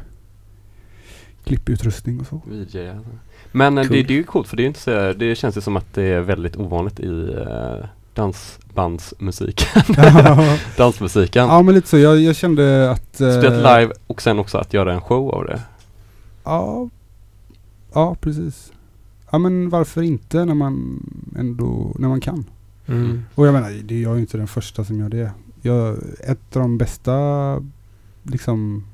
Klipputrustning 1.44 2.20
och 2.20 2.26
så. 2.26 2.40
alltså. 2.96 3.10
Men 3.52 3.78
eh, 3.78 3.84
Cool. 3.84 3.96
det, 3.96 4.02
det 4.02 4.14
är 4.14 4.18
ju 4.18 4.24
coolt 4.24 4.48
för 4.48 4.56
det 4.56 4.62
är 4.62 4.66
inte 4.66 4.80
så, 4.80 5.12
det 5.12 5.34
känns 5.34 5.56
ju 5.56 5.60
som 5.60 5.76
att 5.76 5.94
det 5.94 6.02
är 6.02 6.20
väldigt 6.20 6.56
ovanligt 6.56 7.00
i 7.00 7.32
eh, 7.32 7.86
dansbandsmusiken. 8.14 9.82
Dansmusiken. 10.76 11.46
ja 11.48 11.62
men 11.62 11.74
lite 11.74 11.88
så. 11.88 11.98
Jag, 11.98 12.20
jag 12.20 12.36
kände 12.36 12.90
att... 12.90 13.20
eh, 13.20 13.38
Spelat 13.38 13.80
live 13.80 13.92
och 14.06 14.22
sen 14.22 14.38
också 14.38 14.58
att 14.58 14.74
göra 14.74 14.94
en 14.94 15.00
show 15.00 15.30
av 15.34 15.44
det. 15.44 15.62
Ja, 16.44 16.88
ja 17.92 18.16
precis. 18.20 18.72
Ja 19.30 19.38
men 19.38 19.68
varför 19.70 20.02
inte 20.02 20.44
när 20.44 20.54
man 20.54 21.02
ändå, 21.38 21.92
när 21.98 22.08
man 22.08 22.20
kan. 22.20 22.44
Mm. 22.86 23.22
Och 23.34 23.46
jag 23.46 23.52
menar, 23.54 23.70
det 23.84 23.94
är 23.94 24.02
jag 24.02 24.10
är 24.12 24.14
ju 24.16 24.20
inte 24.20 24.36
den 24.38 24.48
första 24.48 24.84
som 24.84 24.98
gör 25.00 25.08
det. 25.08 25.30
Jag, 25.62 25.96
ett 26.24 26.56
av 26.56 26.62
de 26.62 26.78
bästa 26.78 27.56
liksom 28.22 28.84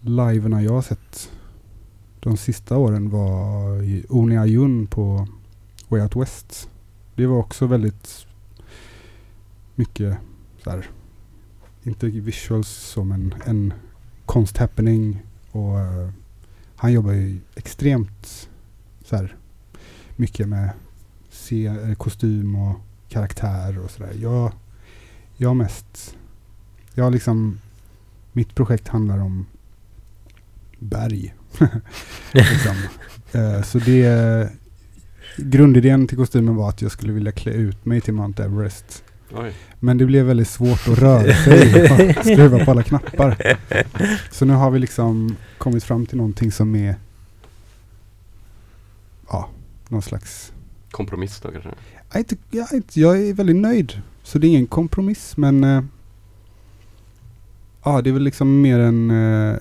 liveerna 0.00 0.62
jag 0.62 0.72
har 0.72 0.82
sett 0.82 1.30
de 2.20 2.36
sista 2.36 2.76
åren 2.76 3.10
var 3.10 3.82
i 3.82 4.04
Oni 4.08 4.38
Ayun 4.38 4.86
på 4.86 5.28
Way 5.88 6.00
Out 6.02 6.16
West. 6.16 6.68
Det 7.14 7.26
var 7.26 7.36
också 7.36 7.66
väldigt 7.66 8.26
mycket 9.74 10.18
så 10.64 10.70
här, 10.70 10.90
inte 11.82 12.06
visuals 12.06 12.68
som 12.68 13.12
en, 13.12 13.34
en 13.46 13.72
konsthappening 14.26 15.22
och 15.50 15.80
eh, 15.80 16.10
han 16.76 16.92
jobbar 16.92 17.12
ju 17.12 17.40
extremt 17.54 18.48
så 19.04 19.16
här 19.16 19.36
mycket 20.16 20.48
med 20.48 20.70
se, 21.30 21.66
eh, 21.66 21.94
kostym 21.94 22.56
och 22.56 22.80
karaktär 23.08 23.78
och 23.78 23.90
sådär. 23.90 24.12
Jag, 24.20 24.52
jag 25.36 25.56
mest, 25.56 26.16
jag 26.94 27.12
liksom, 27.12 27.60
mitt 28.32 28.54
projekt 28.54 28.88
handlar 28.88 29.18
om 29.18 29.46
berg. 30.78 31.34
liksom. 32.32 32.76
eh, 33.32 33.62
så 33.62 33.78
det, 33.78 34.02
grundidén 35.36 36.06
till 36.06 36.16
kostymen 36.16 36.56
var 36.56 36.68
att 36.68 36.82
jag 36.82 36.90
skulle 36.90 37.12
vilja 37.12 37.32
klä 37.32 37.52
ut 37.52 37.84
mig 37.84 38.00
till 38.00 38.14
Mount 38.14 38.44
Everest. 38.44 39.04
Oj. 39.34 39.52
Men 39.80 39.98
det 39.98 40.06
blev 40.06 40.26
väldigt 40.26 40.48
svårt 40.48 40.88
att 40.88 40.98
röra 40.98 41.34
sig 41.34 41.82
och 41.82 42.16
skruva 42.24 42.64
på 42.64 42.70
alla 42.70 42.82
knappar. 42.82 43.58
Så 44.30 44.44
nu 44.44 44.52
har 44.52 44.70
vi 44.70 44.78
liksom 44.78 45.36
kommit 45.58 45.84
fram 45.84 46.06
till 46.06 46.16
någonting 46.16 46.52
som 46.52 46.74
är 46.74 46.96
ja, 49.28 49.48
någon 49.88 50.02
slags 50.02 50.52
Kompromiss 50.90 51.40
då 51.40 51.50
kanske? 51.50 51.70
jag 52.08 52.16
är, 52.16 52.18
inte, 52.18 52.36
jag, 52.50 52.72
är 52.72 52.76
inte, 52.76 53.00
jag 53.00 53.28
är 53.28 53.34
väldigt 53.34 53.56
nöjd. 53.56 54.02
Så 54.22 54.38
det 54.38 54.46
är 54.46 54.48
ingen 54.48 54.66
kompromiss 54.66 55.36
men 55.36 55.64
eh, 55.64 55.82
Ja 57.84 58.02
det 58.02 58.10
är 58.10 58.14
väl 58.14 58.22
liksom 58.22 58.60
mer 58.60 58.78
en, 58.78 59.10
eh, 59.10 59.56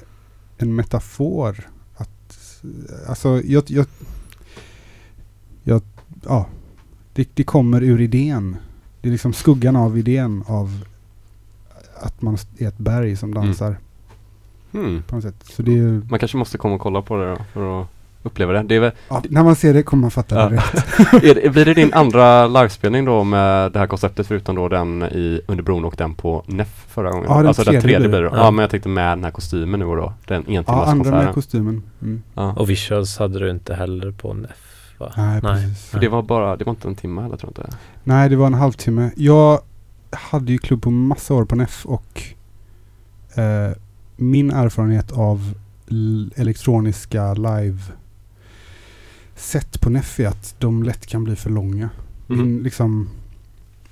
en 0.57 0.75
metafor. 0.75 1.69
Att, 1.95 2.33
alltså 3.07 3.41
jag, 3.41 3.63
jag, 3.67 3.85
jag 5.63 5.81
ja, 6.25 6.45
det, 7.13 7.29
det 7.33 7.43
kommer 7.43 7.83
ur 7.83 8.01
idén. 8.01 8.57
Det 9.01 9.07
är 9.09 9.11
liksom 9.11 9.33
skuggan 9.33 9.75
av 9.75 9.97
idén 9.97 10.43
av 10.47 10.83
att 12.01 12.21
man 12.21 12.37
är 12.57 12.67
ett 12.67 12.77
berg 12.77 13.15
som 13.15 13.33
dansar 13.33 13.75
Hmm. 14.71 15.03
på 15.07 15.15
något 15.15 15.23
sätt. 15.23 15.35
Så 15.43 15.61
det 15.61 15.79
är, 15.79 16.01
Man 16.09 16.19
kanske 16.19 16.37
måste 16.37 16.57
komma 16.57 16.75
och 16.75 16.81
kolla 16.81 17.01
på 17.01 17.17
det 17.17 17.29
då 17.29 17.37
för 17.53 17.81
att 17.81 17.87
uppleva 18.23 18.53
det. 18.53 18.63
det, 18.63 18.75
är 18.75 18.79
väl, 18.79 18.91
ja, 19.09 19.21
när 19.29 19.43
man 19.43 19.55
ser 19.55 19.73
det 19.73 19.83
kommer 19.83 20.01
man 20.01 20.11
fatta 20.11 20.35
Ja. 20.35 20.49
det 20.49 20.55
rätt. 20.55 21.13
är 21.23 21.35
det 21.43 21.49
blir 21.49 21.65
det 21.65 21.73
din 21.73 21.93
andra 21.93 22.47
livespelning 22.47 23.05
då 23.05 23.23
med 23.23 23.71
det 23.71 23.79
här 23.79 23.87
konceptet 23.87 24.27
förutom 24.27 24.55
då 24.55 24.67
den 24.69 25.03
i 25.03 25.41
Under 25.47 25.63
bron 25.63 25.85
och 25.85 25.95
den 25.97 26.15
på 26.15 26.43
NEF 26.47 26.85
förra 26.87 27.11
gången? 27.11 27.25
Ja, 27.29 27.37
den 27.37 27.47
alltså 27.47 27.63
den 27.63 27.71
tredje 27.81 27.81
tredje 27.81 28.07
blir 28.09 28.21
det. 28.21 28.27
Ja. 28.27 28.37
Ja. 28.37 28.51
men 28.51 28.63
jag 28.63 28.69
tänkte 28.69 28.89
med 28.89 29.17
den 29.17 29.23
här 29.23 29.31
kostymen 29.31 29.79
nu 29.79 29.85
och 29.85 29.97
då. 29.97 30.13
Den 30.27 30.43
Ja, 30.47 30.63
andra 30.85 31.11
med 31.23 31.33
kostymen. 31.33 31.83
Mm. 32.01 32.21
Ja. 32.33 32.53
Och 32.53 32.69
visuals 32.69 33.17
hade 33.17 33.39
du 33.39 33.49
inte 33.49 33.73
heller 33.73 34.11
på 34.11 34.31
en 34.31 34.47
F 34.49 34.70
va? 35.01 35.13
Nej, 35.17 35.39
Nej. 35.43 35.63
precis. 35.63 35.85
För 35.85 35.99
det 35.99 36.07
var 36.09 36.21
bara, 36.23 36.57
det 36.57 36.63
var 36.65 36.71
inte 36.71 36.87
en 36.87 36.95
timme 36.95 37.21
heller 37.21 37.37
tror 37.37 37.53
jag 37.55 37.65
inte. 37.65 37.77
Nej, 38.03 38.29
det 38.29 38.35
var 38.35 38.47
en 38.47 38.53
halvtimme. 38.53 39.11
Jag 39.15 39.59
hade 40.09 40.51
ju 40.51 40.57
klubb 40.57 40.81
på 40.81 40.91
massa 40.91 41.33
år 41.33 41.45
på 41.45 41.55
NEF 41.55 41.85
och 41.85 42.23
eh, 43.35 43.71
min 44.15 44.51
erfarenhet 44.51 45.11
av 45.11 45.53
elektroniska 46.35 47.33
live 47.33 47.79
set 49.35 49.81
på 49.81 49.89
NEF 49.89 50.19
är 50.19 50.27
att 50.27 50.55
de 50.59 50.83
lätt 50.83 51.05
kan 51.07 51.23
bli 51.23 51.35
för 51.35 51.49
långa. 51.49 51.89
Mhm. 52.27 52.37
Min, 52.41 52.63
liksom, 52.63 53.09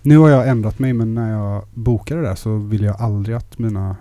nu 0.02 0.18
har 0.18 0.30
jag 0.30 0.50
ändrat 0.50 0.80
mig 0.80 0.94
men 0.94 1.14
när 1.14 1.32
jag 1.32 1.64
bokade 1.74 2.22
där 2.22 2.36
så 2.36 2.56
ville 2.58 2.86
jag 2.86 3.02
aldrig 3.02 3.36
att 3.36 3.60
mina 3.60 3.96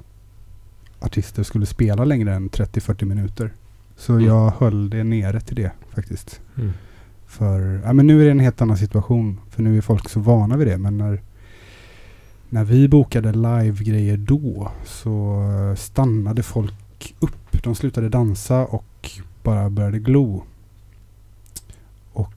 artister 1.00 1.42
skulle 1.42 1.66
spela 1.66 2.04
längre 2.04 2.34
än 2.34 2.50
30-40 2.50 3.04
minuter. 3.04 3.52
Så 3.96 4.12
Mm. 4.12 4.24
jag 4.26 4.52
höll 4.58 4.90
det 4.90 5.04
nere 5.04 5.40
till 5.40 5.56
det 5.56 5.70
faktiskt. 5.94 6.40
Mm. 6.56 6.72
För, 7.28 7.80
ja 7.84 7.92
men 7.92 8.06
nu 8.06 8.20
är 8.20 8.24
det 8.24 8.30
en 8.30 8.40
helt 8.40 8.62
annan 8.62 8.76
situation. 8.76 9.40
För 9.50 9.62
nu 9.62 9.76
är 9.76 9.80
folk 9.80 10.08
så 10.08 10.20
vana 10.20 10.56
vid 10.56 10.66
det. 10.66 10.78
Men 10.78 10.98
när, 10.98 11.22
när 12.48 12.64
vi 12.64 12.88
bokade 12.88 13.32
live-grejer 13.32 14.16
då 14.16 14.72
så 14.84 15.42
eh, 15.42 15.74
stannade 15.74 16.42
folk 16.42 17.14
upp. 17.20 17.62
De 17.62 17.74
slutade 17.74 18.08
dansa 18.08 18.66
och 18.66 19.10
bara 19.42 19.70
började 19.70 19.98
glo. 19.98 20.42
Och 22.12 22.32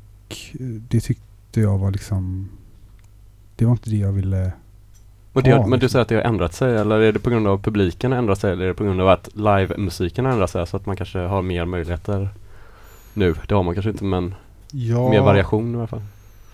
eh, 0.59 0.65
det 0.65 0.99
tyckte 0.99 1.61
jag 1.61 1.77
var 1.77 1.91
liksom... 1.91 2.49
Det 3.55 3.65
var 3.65 3.71
inte 3.71 3.89
det 3.89 3.97
jag 3.97 4.11
ville... 4.11 4.51
Och 5.33 5.43
det, 5.43 5.49
men 5.49 5.69
du 5.69 5.75
liksom. 5.75 5.89
säger 5.89 6.01
att 6.01 6.09
det 6.09 6.15
har 6.15 6.21
ändrat 6.21 6.53
sig 6.53 6.77
eller 6.77 6.99
är 6.99 7.11
det 7.11 7.19
på 7.19 7.29
grund 7.29 7.47
av 7.47 7.57
publiken 7.57 8.11
har 8.11 8.19
ändrat 8.19 8.39
sig 8.39 8.51
eller 8.51 8.63
är 8.63 8.67
det 8.67 8.73
på 8.73 8.83
grund 8.83 9.01
av 9.01 9.07
att 9.07 9.29
live-musiken 9.35 10.25
har 10.25 10.31
ändrat 10.31 10.49
sig 10.49 10.67
så 10.67 10.77
att 10.77 10.85
man 10.85 10.95
kanske 10.95 11.19
har 11.19 11.41
mer 11.41 11.65
möjligheter 11.65 12.29
nu? 13.13 13.35
Det 13.47 13.55
har 13.55 13.63
man 13.63 13.73
kanske 13.73 13.89
inte 13.89 14.03
men 14.03 14.35
Ja, 14.71 15.09
mer 15.09 15.21
variation 15.21 15.73
i 15.75 15.77
alla 15.77 15.87
fall. 15.87 16.01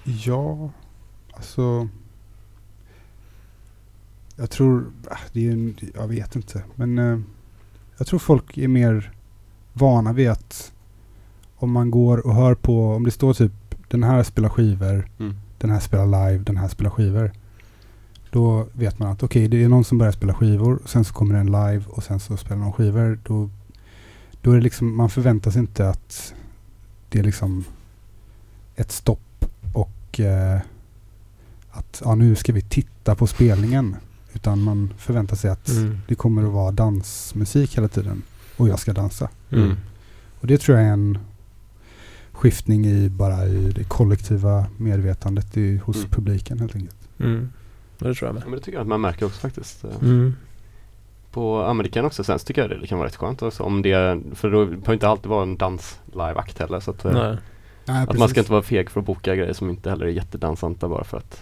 Ja, 0.04 0.70
alltså... 1.34 1.88
Jag 4.36 4.50
tror... 4.50 4.92
ah, 5.12 5.18
Det 5.34 5.48
är 5.48 5.52
en, 5.52 5.78
jag 5.96 6.08
vet 6.08 6.36
inte. 6.36 6.64
Men 6.76 6.98
eh, 6.98 7.20
jag 7.98 8.08
tror 8.08 8.20
folk 8.20 8.58
är 8.58 8.68
mer 8.68 9.12
vana 9.74 10.14
vid 10.14 10.30
att 10.30 10.72
om 11.56 11.72
man 11.72 11.92
går 11.92 12.28
och 12.28 12.36
hör 12.36 12.56
på... 12.56 12.96
Om 12.96 13.04
det 13.04 13.12
står 13.12 13.34
typ 13.34 13.52
den 13.88 14.04
här 14.04 14.24
spelar 14.24 14.50
skivor, 14.50 15.10
Mm. 15.20 15.36
den 15.58 15.70
här 15.70 15.80
spelar 15.80 16.06
live, 16.06 16.44
den 16.44 16.58
här 16.58 16.68
spelar 16.68 16.90
skivor. 16.92 17.32
Då 18.32 18.68
vet 18.74 19.00
man 19.00 19.08
att 19.12 19.24
okej, 19.24 19.48
det 19.48 19.64
är 19.64 19.70
någon 19.70 19.84
som 19.84 19.98
börjar 19.98 20.12
spela 20.12 20.34
skivor. 20.34 20.76
Och 20.84 20.90
sen 20.90 21.04
så 21.06 21.14
kommer 21.14 21.36
den 21.36 21.46
live 21.46 21.84
och 21.88 22.04
sen 22.04 22.20
så 22.20 22.38
spelar 22.38 22.62
någon 22.62 22.74
skivor. 22.74 23.20
Då, 23.24 23.50
då 24.42 24.52
är 24.52 24.56
det 24.56 24.62
liksom... 24.62 24.98
Man 24.98 25.10
förväntar 25.10 25.52
sig 25.52 25.60
inte 25.60 25.90
att 25.90 26.34
det 27.10 27.22
liksom 27.24 27.64
ett 28.78 28.92
stopp 28.92 29.46
och 29.74 30.20
eh, 30.20 30.60
att 31.72 32.02
ja, 32.06 32.16
nu 32.16 32.36
ska 32.36 32.54
vi 32.54 32.62
titta 32.62 33.16
på 33.16 33.28
spelningen. 33.28 33.96
Utan 34.34 34.62
man 34.64 34.94
förväntar 34.98 35.36
sig 35.36 35.50
att 35.52 35.70
Mm. 35.70 36.00
det 36.08 36.16
kommer 36.16 36.44
att 36.44 36.52
vara 36.54 36.72
dansmusik 36.72 37.78
hela 37.78 37.88
tiden. 37.88 38.24
Och 38.58 38.68
jag 38.68 38.80
ska 38.80 38.94
dansa. 38.94 39.30
Mm. 39.52 39.76
Och 40.42 40.48
det 40.48 40.58
tror 40.58 40.78
jag 40.78 40.88
är 40.88 40.92
en 40.94 41.18
skiftning 42.32 42.86
i 42.86 43.10
bara 43.10 43.46
i 43.46 43.72
det 43.72 43.84
kollektiva 43.84 44.66
medvetandet 44.78 45.58
i, 45.58 45.78
hos 45.78 45.98
Mm. 45.98 46.10
publiken 46.10 46.60
helt 46.60 46.76
enkelt. 46.76 46.96
Mm. 47.20 47.50
Det 48.00 48.14
tror 48.14 48.18
jag 48.22 48.30
Ja, 48.30 48.34
med. 48.34 48.44
men 48.44 48.52
det 48.52 48.60
tycker 48.60 48.78
jag 48.78 48.82
att 48.82 48.88
man 48.88 49.02
märker 49.02 49.26
också 49.26 49.40
faktiskt. 49.40 49.84
eh, 49.84 49.90
Mm. 50.02 50.36
På 51.32 51.64
amerikan 51.64 52.06
också 52.06 52.24
sen 52.24 52.40
så 52.40 52.46
tycker 52.46 52.62
jag 52.70 52.82
det 52.82 52.88
kan 52.88 52.98
vara 52.98 53.08
rätt 53.08 53.16
skönt 53.16 53.42
också 53.42 53.64
om 53.64 53.82
det, 53.82 54.20
för 54.34 54.52
då 54.52 54.66
behöver 54.66 54.94
inte 54.94 55.08
alltid 55.08 55.30
vara 55.30 55.44
en 55.44 55.58
dans 55.58 56.00
live-akt 56.06 56.60
heller 56.60 56.80
så 56.80 56.92
att, 56.92 57.06
eh, 57.06 57.12
Nej. 57.14 57.38
Nej, 57.88 58.04
att 58.04 58.18
man 58.18 58.30
ska 58.30 58.40
inte 58.40 58.52
vara 58.52 58.62
feg 58.62 58.90
för 58.90 59.00
att 59.00 59.06
boka 59.06 59.36
grejer 59.36 59.54
som 59.54 59.70
inte 59.70 59.90
heller 59.90 60.06
är 60.06 60.10
jättedansanta 60.10 60.88
bara 60.90 61.04
för 61.04 61.18
att 61.18 61.42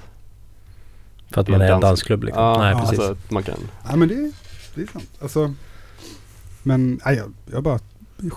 För 1.32 1.42
att 1.42 1.48
man 1.48 1.62
är 1.62 1.66
en 1.66 1.72
dans- 1.72 1.82
dansklubb 1.82 2.24
liksom. 2.24 2.44
Ja, 2.44 2.58
Nej, 2.60 2.72
ja, 2.72 2.80
precis. 2.80 3.00
alltså 3.00 3.12
att 3.12 3.32
man 3.32 3.44
kan 3.44 3.58
Ja 3.90 3.96
men 3.96 4.08
det, 4.08 4.32
det 4.76 4.82
är 4.82 4.88
sant. 4.88 5.10
Alltså, 5.22 5.54
men 6.64 7.00
nej, 7.06 7.16
jag, 7.16 7.34
jag 7.52 7.64
bara 7.64 7.80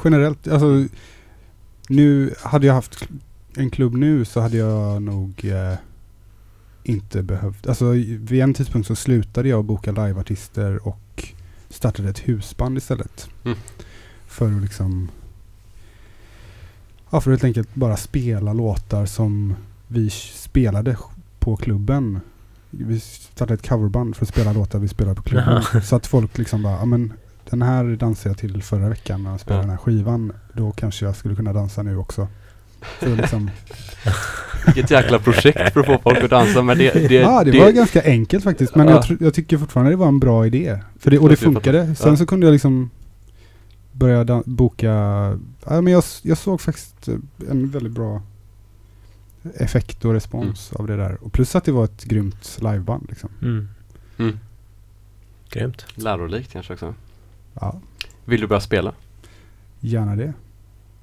generellt, 0.05 0.49
alltså 0.49 0.85
nu 1.89 2.35
hade 2.43 2.67
jag 2.67 2.75
haft 2.75 3.09
en 3.57 3.71
klubb 3.71 3.95
nu 3.95 4.25
så 4.25 4.41
hade 4.41 4.57
jag 4.57 5.03
nog 5.03 5.45
eh, 5.45 5.75
inte 6.83 7.23
behövt, 7.23 7.67
alltså 7.67 7.91
vid 7.91 8.43
en 8.43 8.55
tidpunkt 8.55 8.89
så 8.89 8.97
slutade 8.97 9.49
jag 9.49 9.65
boka 9.65 9.93
liveartister 9.93 10.89
och 10.89 11.29
startade 11.69 12.09
ett 12.09 12.19
husband 12.29 12.79
istället. 12.79 13.29
Mm. 13.45 13.59
För 14.27 14.53
att 14.57 14.63
liksom 14.63 15.09
Ja, 17.11 17.21
för 17.21 17.31
helt 17.31 17.45
enkelt 17.45 17.75
bara 17.75 17.97
spela 17.97 18.53
låtar 18.53 19.07
som 19.07 19.55
vi 19.89 20.11
spelade 20.11 20.97
på 21.39 21.57
klubben. 21.57 22.21
Vi 22.71 23.01
startade 23.01 23.55
ett 23.55 23.69
coverband 23.69 24.17
för 24.17 24.25
att 24.25 24.29
spela 24.29 24.53
låtar 24.53 24.79
vi 24.79 24.89
spelade 24.89 25.15
på 25.17 25.23
klubben. 25.23 25.63
Så 25.83 25.97
att 25.97 26.07
folk 26.07 26.39
liksom 26.39 26.63
bara, 26.63 26.75
ja 26.79 26.85
men 26.85 27.13
den 27.51 27.63
här 27.63 27.85
dansade 27.85 28.31
jag 28.31 28.39
till 28.39 28.63
förra 28.63 28.89
veckan 28.89 29.23
när 29.23 29.31
jag 29.31 29.41
spelade 29.41 29.59
Ja. 29.63 29.63
den 29.63 29.71
här 29.71 29.77
skivan. 29.79 30.33
Då 30.53 30.71
kanske 30.71 31.05
jag 31.05 31.17
skulle 31.17 31.35
kunna 31.35 31.53
dansa 31.53 31.83
nu 31.83 31.97
också. 31.97 32.29
Så 33.01 33.15
liksom, 33.15 33.51
Vilket 34.67 34.91
jäkla 34.91 35.19
projekt 35.19 35.73
för 35.73 35.81
att 35.81 35.87
få 35.87 35.99
folk 36.03 36.25
att 36.25 36.31
dansa 36.31 36.63
men 36.63 36.79
det, 36.79 36.93
det, 37.09 37.15
ja, 37.15 37.45
det, 37.45 37.61
var 37.61 37.71
ganska 37.71 38.03
enkelt 38.05 38.45
faktiskt. 38.45 38.75
Men 38.75 38.89
Ja. 38.89 39.05
jag, 39.09 39.23
jag 39.23 39.35
tycker 39.35 39.59
fortfarande 39.59 39.93
det 39.93 39.97
var 39.97 40.09
en 40.09 40.19
bra 40.19 40.47
idé. 40.47 40.79
För 40.99 41.11
det, 41.11 41.19
och 41.19 41.29
det 41.29 41.37
funkade. 41.37 41.95
Sen 41.95 42.17
så 42.19 42.27
kunde 42.27 42.47
jag 42.47 42.53
liksom 42.53 42.91
börja 43.93 44.43
boka. 44.47 44.93
Ja, 45.71 45.81
men 45.81 45.93
jag, 45.93 46.05
jag 46.23 46.39
såg 46.39 46.61
faktiskt 46.61 47.09
eh, 47.09 47.15
en 47.51 47.71
väldigt 47.71 47.93
bra 47.93 48.23
effekt 49.55 50.05
och 50.05 50.13
respons 50.13 50.71
Mm. 50.73 50.81
av 50.81 50.87
det 50.87 50.97
där. 51.05 51.19
Och 51.25 51.33
plus 51.33 51.55
att 51.57 51.65
det 51.65 51.73
var 51.73 51.85
ett 51.85 52.05
grymt 52.05 52.59
liveband 52.63 53.07
liksom. 53.09 53.31
Mm. 53.43 53.69
Mm. 54.19 54.39
Grymt. 55.51 55.87
Lärorikt 55.95 56.53
kanske 56.53 56.73
också. 56.73 56.95
Ja, 57.61 57.81
Vill 58.25 58.41
du 58.41 58.47
börja 58.47 58.61
spela? 58.61 58.93
gärna 59.81 60.17
det. 60.17 60.33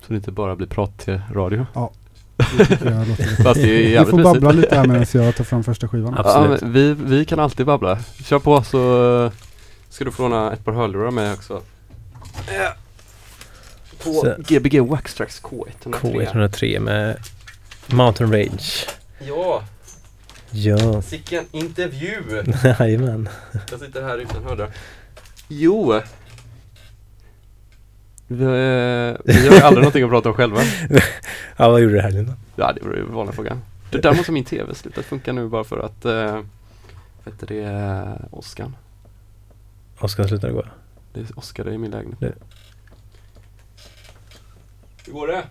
Så 0.01 0.05
det 0.13 0.15
inte 0.15 0.31
bara 0.31 0.55
blir 0.55 0.67
prat 0.67 0.97
till 0.99 1.21
radio. 1.31 1.65
Rätt. 2.37 3.43
Fast 3.43 3.55
det 3.61 3.95
är 3.95 4.05
Vi 4.05 4.11
får 4.11 4.23
babbla 4.23 4.49
mysigt. 4.49 4.55
lite 4.61 4.75
här 4.75 4.87
medan 4.87 5.05
jag 5.25 5.35
tar 5.35 5.43
fram 5.43 5.63
första 5.63 5.87
skivan. 5.87 6.13
Absolut. 6.17 6.61
Ja, 6.61 6.67
vi, 6.67 6.93
vi 6.93 7.25
kan 7.25 7.39
alltid 7.39 7.65
babbla. 7.65 7.99
Kör 8.23 8.39
på 8.39 8.63
så 8.63 9.23
eh, 9.25 9.31
ska 9.89 10.05
du 10.05 10.11
få 10.11 10.23
låna 10.29 10.53
ett 10.53 10.65
par 10.65 10.71
hörlurar 10.73 11.11
med 11.11 11.33
också. 11.33 11.61
Eh, 12.47 12.71
På 14.05 14.13
Så- 14.13 14.35
Gbg 14.47 14.79
Waxtrax 14.81 15.41
K103. 15.41 15.91
K103 16.01 16.79
med 16.79 17.17
Mountain 17.87 18.31
Range. 18.31 18.63
Ja, 19.27 19.63
Ja, 20.51 21.01
sicken 21.01 21.45
intervju! 21.51 22.43
jajamän. 22.79 23.29
Jag 23.71 23.79
sitter 23.79 24.03
här 24.03 24.17
utan 24.17 24.43
hörlurar. 24.43 24.71
Jo! 25.47 26.01
Vi, 28.27 28.43
eh, 28.43 29.33
vi 29.35 29.47
har 29.47 29.55
ju 29.55 29.61
aldrig 29.61 29.81
någonting 29.83 30.03
att 30.03 30.09
prata 30.09 30.29
om 30.29 30.35
själva. 30.35 30.59
Ja, 31.57 31.69
vad 31.69 31.81
gjorde 31.81 31.93
du 31.93 31.99
i 31.99 32.01
helgen 32.01 32.25
då? 32.25 32.33
Ja, 32.55 32.73
det 32.73 32.81
var 32.87 32.93
ju 32.95 33.03
vanliga 33.03 33.33
frågan. 33.35 33.61
Det 33.91 33.97
där 33.97 34.13
måste 34.13 34.31
min 34.31 34.43
TV 34.43 34.75
sluta 34.75 35.03
funka 35.03 35.33
nu 35.33 35.47
bara 35.47 35.63
för 35.63 35.79
att, 35.79 36.05
eh, 36.05 36.39
vet 37.23 37.39
du 37.39 37.45
det, 37.45 37.63
är 37.63 38.25
Oskar. 38.31 38.71
Oskar 39.99 40.27
slutar 40.27 40.51
gå. 40.51 40.63
Det 41.13 41.19
är 41.19 41.39
Oskar 41.39 41.69
i 41.69 41.77
min 41.77 41.91
lägenhet. 41.91 42.19
Det- 42.19 42.33
Hur 45.05 45.13
går 45.13 45.27
det? 45.27 45.43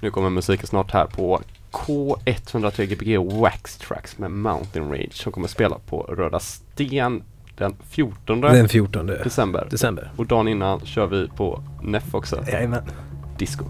Nu 0.00 0.10
kommer 0.10 0.30
musiken 0.30 0.66
snart 0.66 0.90
här 0.92 1.06
på 1.06 1.40
K103 1.72 2.84
Gbg 2.84 3.18
Wax 3.40 3.76
Tracks 3.76 4.18
med 4.18 4.30
Mountain 4.30 4.90
Rage 4.92 5.12
som 5.14 5.32
kommer 5.32 5.48
spela 5.48 5.78
på 5.86 6.00
Röda 6.02 6.40
Sten 6.40 7.22
den 7.56 7.76
14 7.88 8.40
Den 8.40 8.68
14 8.68 9.06
december. 9.06 9.68
december. 9.70 10.10
Och 10.16 10.26
dagen 10.26 10.48
innan 10.48 10.80
kör 10.80 11.06
vi 11.06 11.28
på 11.28 11.62
NEF 11.82 12.14
också, 12.14 12.44
Jajamän. 12.48 12.82
disco. 13.38 13.64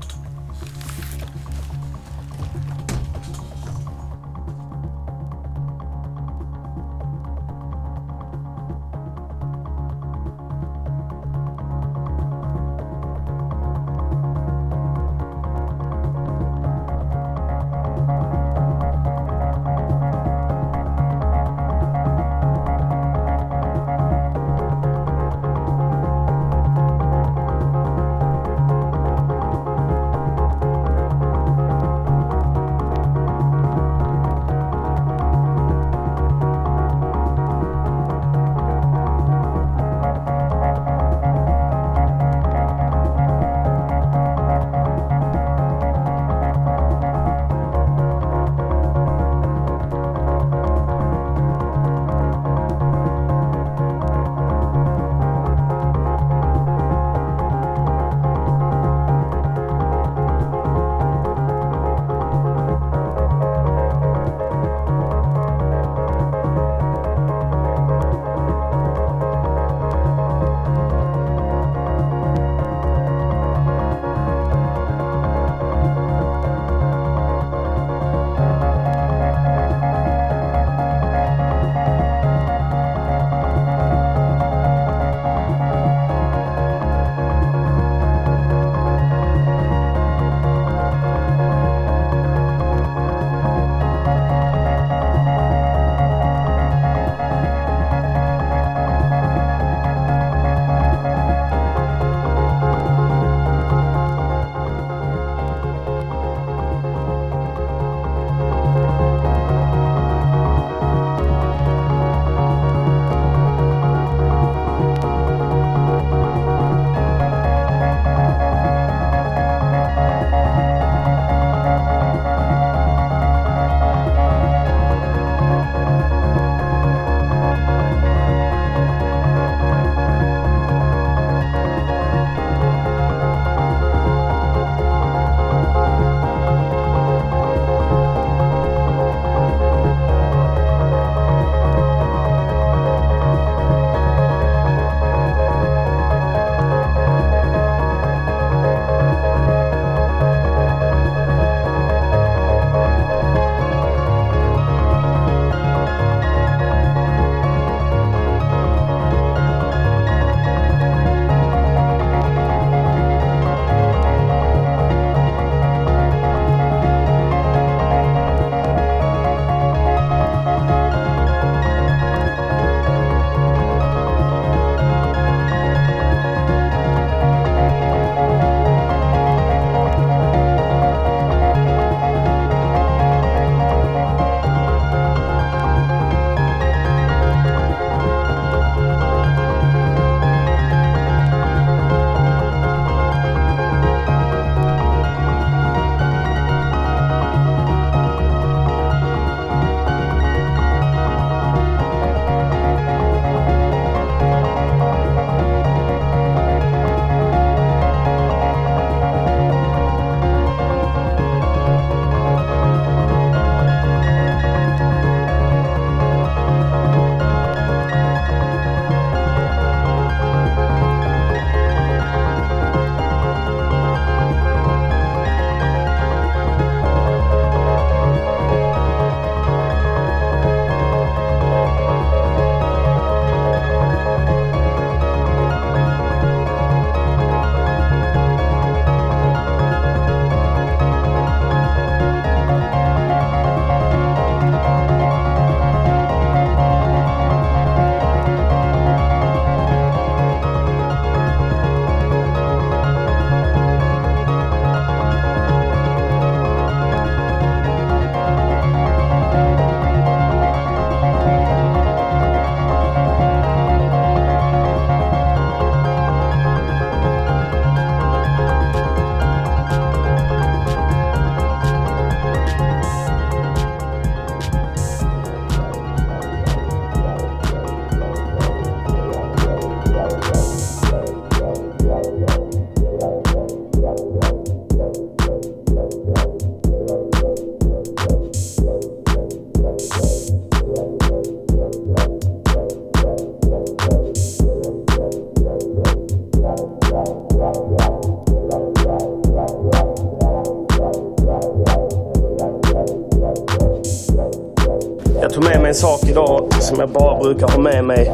Brukar 307.26 307.48
ha 307.48 307.58
med 307.58 307.84
mig 307.84 308.12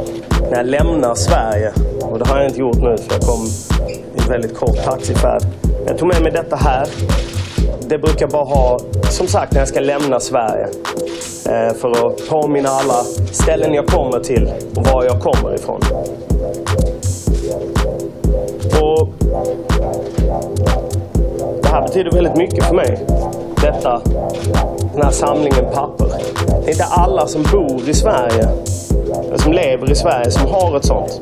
när 0.51 0.57
jag 0.57 0.67
lämnar 0.67 1.15
Sverige. 1.15 1.73
Och 2.01 2.19
det 2.19 2.29
har 2.29 2.39
jag 2.39 2.49
inte 2.49 2.61
gjort 2.61 2.77
nu 2.77 2.97
för 2.97 3.13
jag 3.13 3.21
kom 3.21 3.47
i 4.17 4.23
en 4.23 4.29
väldigt 4.29 4.57
kort 4.57 4.85
taxifärd. 4.85 5.43
Jag 5.87 5.99
tog 5.99 6.09
med 6.09 6.23
mig 6.23 6.33
detta 6.33 6.57
här. 6.57 6.89
Det 7.89 7.99
brukar 7.99 8.21
jag 8.21 8.31
bara 8.31 8.45
ha, 8.45 8.79
som 9.11 9.27
sagt, 9.27 9.53
när 9.53 9.61
jag 9.61 9.69
ska 9.69 9.81
lämna 9.81 10.21
Sverige. 10.21 10.67
Eh, 11.47 11.75
för 11.75 12.07
att 12.07 12.29
påminna 12.29 12.69
alla 12.69 13.05
ställen 13.33 13.75
jag 13.75 13.87
kommer 13.87 14.21
till 14.21 14.53
och 14.77 14.87
var 14.87 15.05
jag 15.05 15.21
kommer 15.21 15.55
ifrån. 15.55 15.81
Och 18.81 19.09
det 21.63 21.69
här 21.69 21.83
betyder 21.83 22.11
väldigt 22.11 22.37
mycket 22.37 22.65
för 22.65 22.75
mig. 22.75 23.07
Detta, 23.63 24.03
den 24.95 25.03
här 25.03 25.11
samlingen 25.11 25.65
papper. 25.75 26.07
Det 26.47 26.67
är 26.67 26.73
inte 26.73 26.85
alla 26.85 27.27
som 27.27 27.43
bor 27.53 27.89
i 27.89 27.95
Sverige, 27.95 28.49
som 29.43 29.53
lever 29.53 29.91
i 29.91 29.95
Sverige, 29.95 30.31
som 30.31 30.47
har 30.47 30.77
ett 30.77 30.85
sånt. 30.85 31.21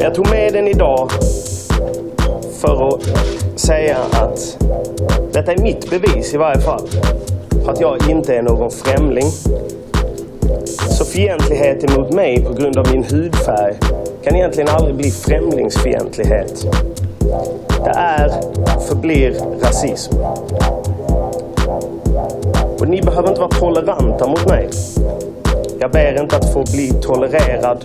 Jag 0.00 0.14
tog 0.14 0.30
med 0.30 0.52
den 0.52 0.68
idag 0.68 1.10
för 2.60 2.88
att 2.88 3.02
säga 3.56 3.96
att 4.12 4.58
detta 5.32 5.52
är 5.52 5.62
mitt 5.62 5.90
bevis 5.90 6.34
i 6.34 6.36
varje 6.36 6.60
fall. 6.60 6.88
På 7.64 7.70
att 7.70 7.80
jag 7.80 8.10
inte 8.10 8.36
är 8.36 8.42
någon 8.42 8.70
främling. 8.70 9.30
Så 10.90 11.04
fientlighet 11.04 11.84
emot 11.84 12.12
mig 12.12 12.44
på 12.44 12.52
grund 12.52 12.78
av 12.78 12.86
min 12.92 13.04
hudfärg 13.04 13.74
kan 14.22 14.36
egentligen 14.36 14.68
aldrig 14.68 14.96
bli 14.96 15.10
främlingsfientlighet. 15.10 16.66
Det 17.84 17.90
är 17.90 18.30
förblir 18.88 19.34
rasism. 19.62 20.14
Och 22.80 22.88
ni 22.88 23.02
behöver 23.02 23.28
inte 23.28 23.40
vara 23.40 23.50
toleranta 23.50 24.26
mot 24.26 24.48
mig. 24.48 24.68
Jag 25.82 25.90
ber 25.90 26.22
inte 26.22 26.36
att 26.36 26.52
få 26.52 26.64
bli 26.72 26.92
tolererad. 27.02 27.84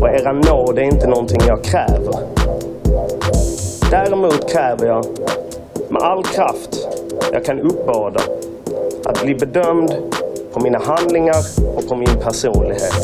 Och 0.00 0.08
era 0.08 0.32
nåd 0.32 0.78
är 0.78 0.82
inte 0.82 1.06
någonting 1.06 1.40
jag 1.46 1.64
kräver. 1.64 2.14
Däremot 3.90 4.52
kräver 4.52 4.86
jag 4.86 5.06
med 5.88 6.02
all 6.02 6.24
kraft 6.24 6.88
jag 7.32 7.44
kan 7.44 7.60
uppbåda 7.60 8.20
att 9.04 9.22
bli 9.22 9.34
bedömd 9.34 9.94
på 10.52 10.60
mina 10.60 10.78
handlingar 10.78 11.44
och 11.76 11.88
på 11.88 11.96
min 11.96 12.16
personlighet. 12.24 12.94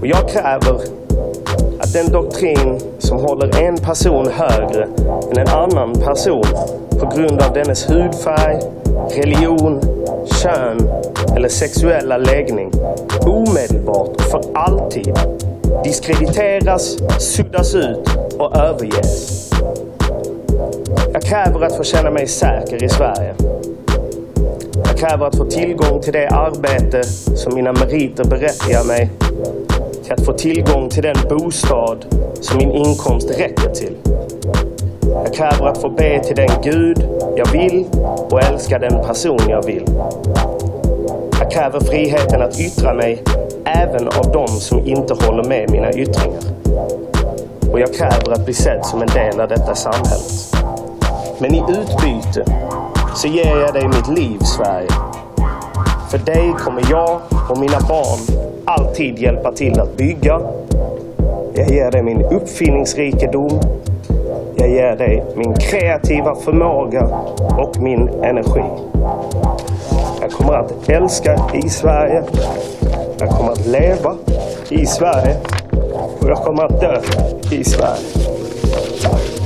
Och 0.00 0.06
jag 0.06 0.28
kräver 0.28 0.97
att 1.88 1.92
den 1.94 2.12
doktrin 2.12 2.80
som 2.98 3.18
håller 3.18 3.60
en 3.60 3.76
person 3.76 4.28
högre 4.30 4.88
än 5.30 5.38
en 5.38 5.48
annan 5.48 5.92
person 5.92 6.44
på 7.00 7.06
grund 7.16 7.42
av 7.42 7.52
dennes 7.52 7.90
hudfärg, 7.90 8.60
religion, 9.16 9.80
kön 10.42 10.78
eller 11.36 11.48
sexuella 11.48 12.16
läggning 12.16 12.70
omedelbart 13.26 14.08
och 14.08 14.22
för 14.22 14.40
alltid 14.54 15.18
diskrediteras, 15.84 16.96
suddas 17.18 17.74
ut 17.74 18.08
och 18.38 18.56
överges. 18.56 19.50
Jag 21.12 21.22
kräver 21.22 21.66
att 21.66 21.76
få 21.76 21.84
känna 21.84 22.10
mig 22.10 22.26
säker 22.26 22.84
i 22.84 22.88
Sverige. 22.88 23.34
Jag 24.84 24.98
kräver 24.98 25.26
att 25.26 25.36
få 25.36 25.44
tillgång 25.44 26.00
till 26.00 26.12
det 26.12 26.28
arbete 26.28 27.02
som 27.36 27.54
mina 27.54 27.72
meriter 27.72 28.24
berättigar 28.24 28.84
mig 28.84 29.10
till 30.08 30.14
att 30.14 30.26
få 30.26 30.32
tillgång 30.32 30.88
till 30.88 31.02
den 31.02 31.16
bostad 31.28 32.06
som 32.40 32.58
min 32.58 32.70
inkomst 32.70 33.30
räcker 33.30 33.70
till. 33.70 33.96
Jag 35.24 35.34
kräver 35.34 35.66
att 35.66 35.80
få 35.80 35.88
be 35.88 36.24
till 36.24 36.36
den 36.36 36.48
Gud 36.62 37.08
jag 37.36 37.52
vill 37.52 37.84
och 38.30 38.42
älska 38.42 38.78
den 38.78 39.04
person 39.06 39.40
jag 39.48 39.66
vill. 39.66 39.84
Jag 41.40 41.50
kräver 41.50 41.80
friheten 41.80 42.42
att 42.42 42.60
yttra 42.60 42.94
mig 42.94 43.22
även 43.64 44.08
av 44.08 44.32
de 44.32 44.48
som 44.48 44.86
inte 44.86 45.14
håller 45.14 45.44
med 45.44 45.70
mina 45.70 45.92
yttringar. 45.92 46.40
Och 47.72 47.80
jag 47.80 47.94
kräver 47.94 48.32
att 48.32 48.44
bli 48.44 48.54
sedd 48.54 48.86
som 48.86 49.02
en 49.02 49.08
del 49.08 49.40
av 49.40 49.48
detta 49.48 49.74
samhället. 49.74 50.56
Men 51.38 51.54
i 51.54 51.58
utbyte 51.68 52.44
så 53.14 53.28
ger 53.28 53.56
jag 53.56 53.74
dig 53.74 53.88
mitt 53.88 54.18
liv, 54.18 54.38
Sverige. 54.38 55.07
För 56.10 56.18
dig 56.18 56.54
kommer 56.58 56.82
jag 56.90 57.20
och 57.50 57.58
mina 57.58 57.80
barn 57.88 58.18
alltid 58.64 59.18
hjälpa 59.18 59.52
till 59.52 59.80
att 59.80 59.96
bygga. 59.96 60.40
Jag 61.54 61.70
ger 61.70 61.90
dig 61.90 62.02
min 62.02 62.22
uppfinningsrikedom. 62.22 63.60
Jag 64.54 64.68
ger 64.68 64.96
dig 64.96 65.24
min 65.36 65.54
kreativa 65.54 66.34
förmåga 66.34 67.04
och 67.58 67.78
min 67.78 68.08
energi. 68.08 68.64
Jag 70.20 70.30
kommer 70.30 70.52
att 70.52 70.88
älska 70.88 71.40
i 71.54 71.68
Sverige. 71.68 72.22
Jag 73.18 73.30
kommer 73.30 73.52
att 73.52 73.66
leva 73.66 74.14
i 74.68 74.86
Sverige. 74.86 75.36
Och 76.20 76.28
jag 76.28 76.38
kommer 76.38 76.64
att 76.64 76.80
dö 76.80 77.00
i 77.52 77.64
Sverige. 77.64 79.37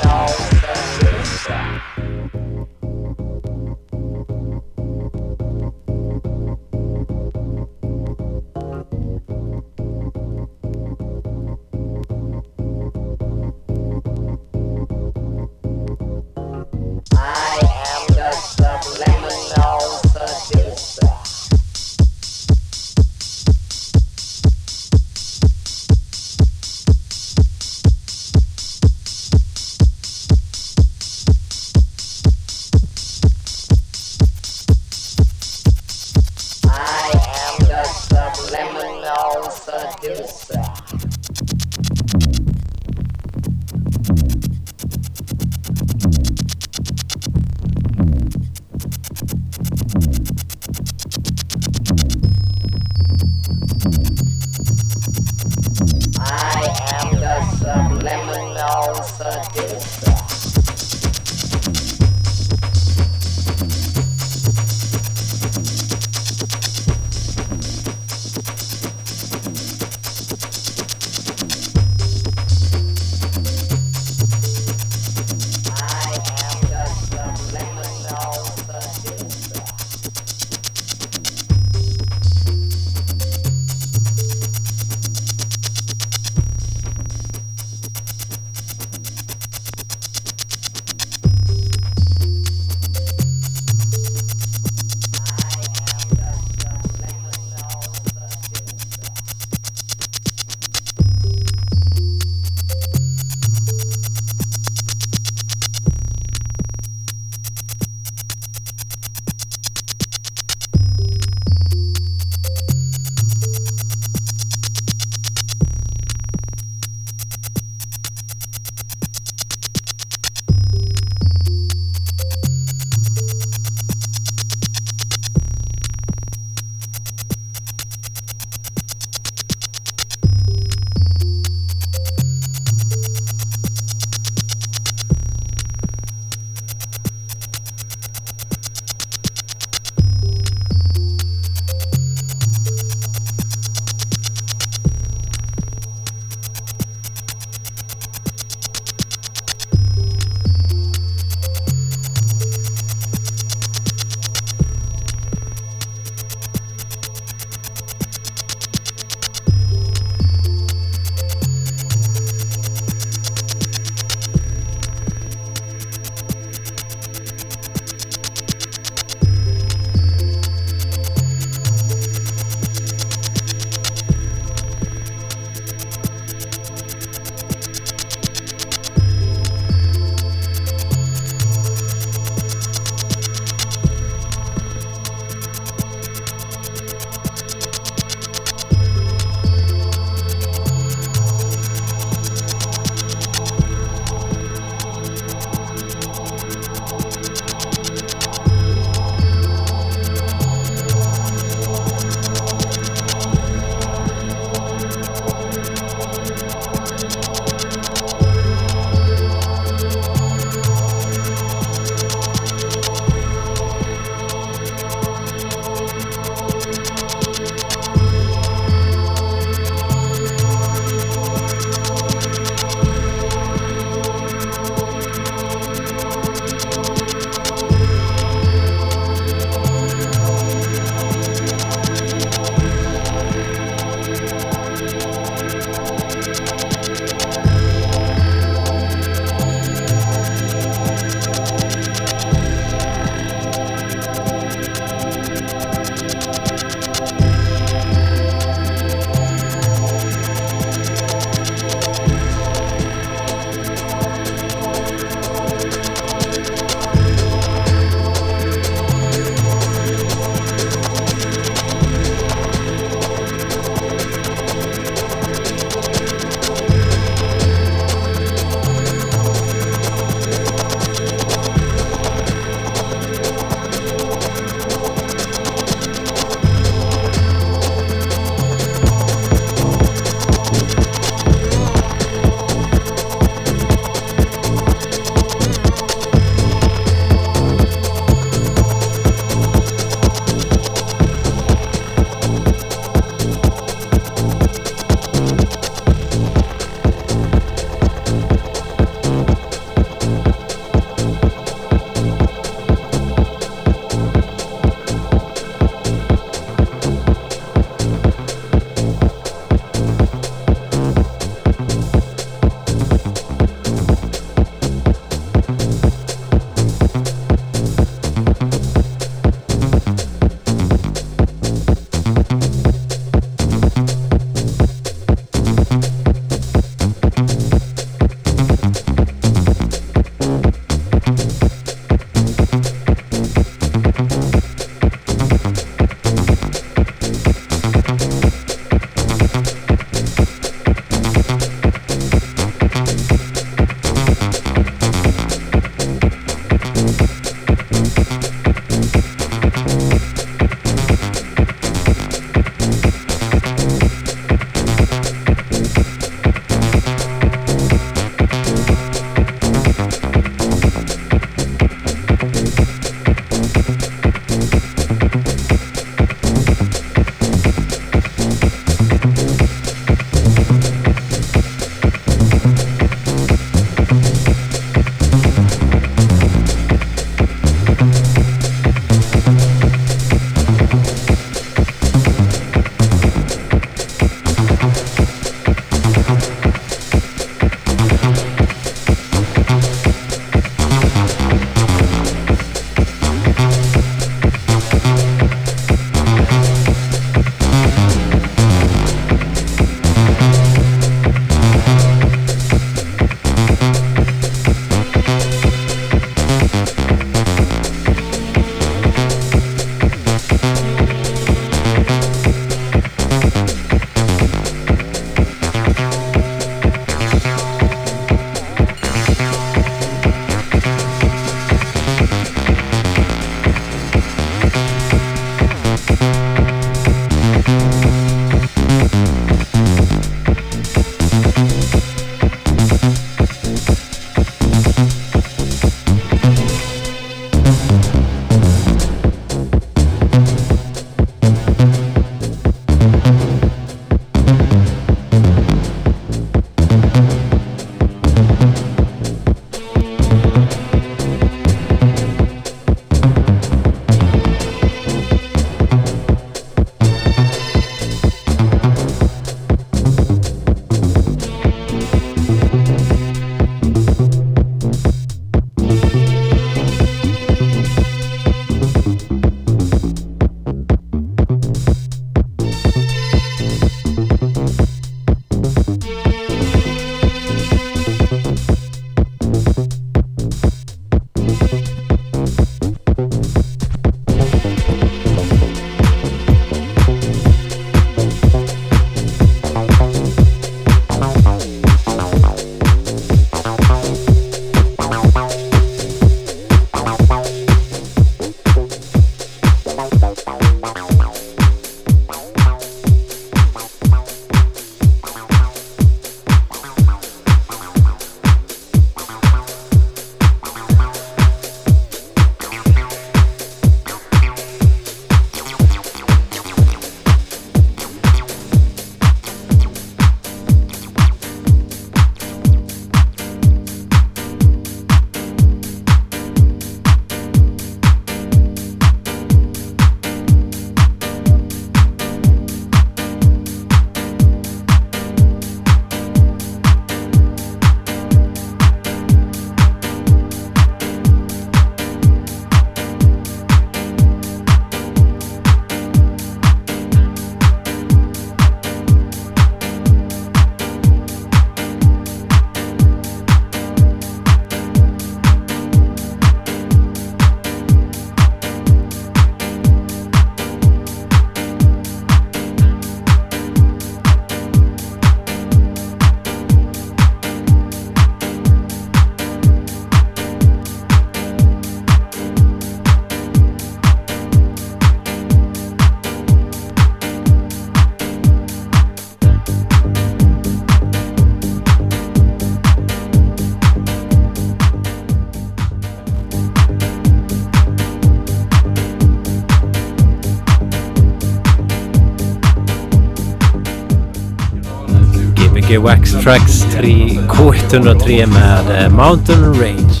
Wax 595.83 596.11
Tracks 596.23 596.65
3 596.71 597.19
K103 597.27 598.27
med 598.27 598.83
eh, 598.83 598.89
Mountain 598.89 599.53
Range. 599.53 600.00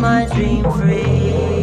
my 0.00 0.24
dream 0.32 0.64
free. 0.72 1.59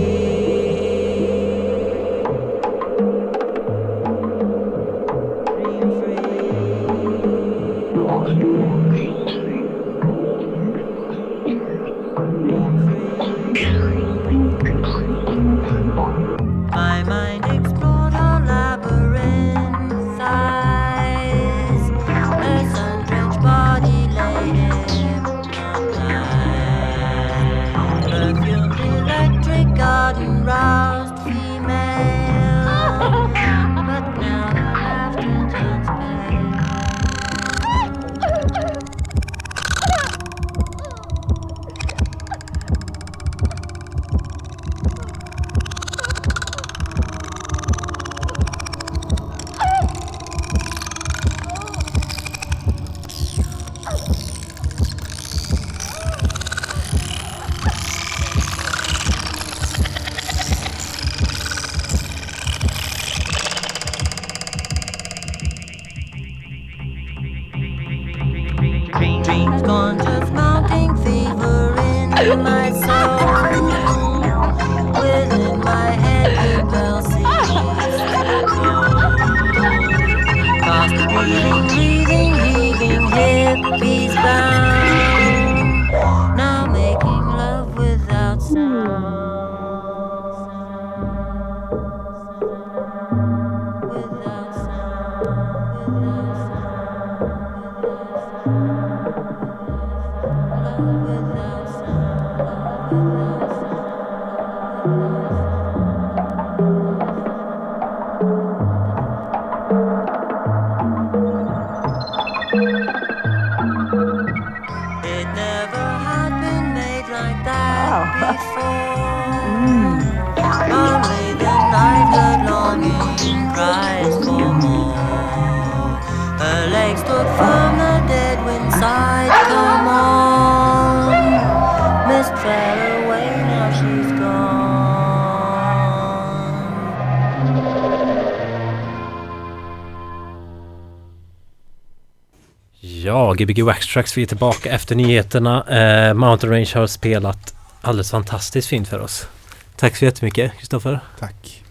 Gbg 143.37 143.63
Waxtrax, 143.63 144.17
vi 144.17 144.21
är 144.21 144.25
tillbaka 144.25 144.69
efter 144.71 144.95
nyheterna. 144.95 145.63
Eh, 145.69 146.13
Mountain 146.13 146.53
Range 146.53 146.71
har 146.73 146.87
spelat 146.87 147.55
alldeles 147.81 148.11
fantastiskt 148.11 148.67
fint 148.67 148.87
för 148.87 148.99
oss. 148.99 149.27
Tack 149.75 149.95
så 149.95 150.05
jättemycket, 150.05 150.51
Kristoffer. 150.57 150.99
Tack. 151.19 151.63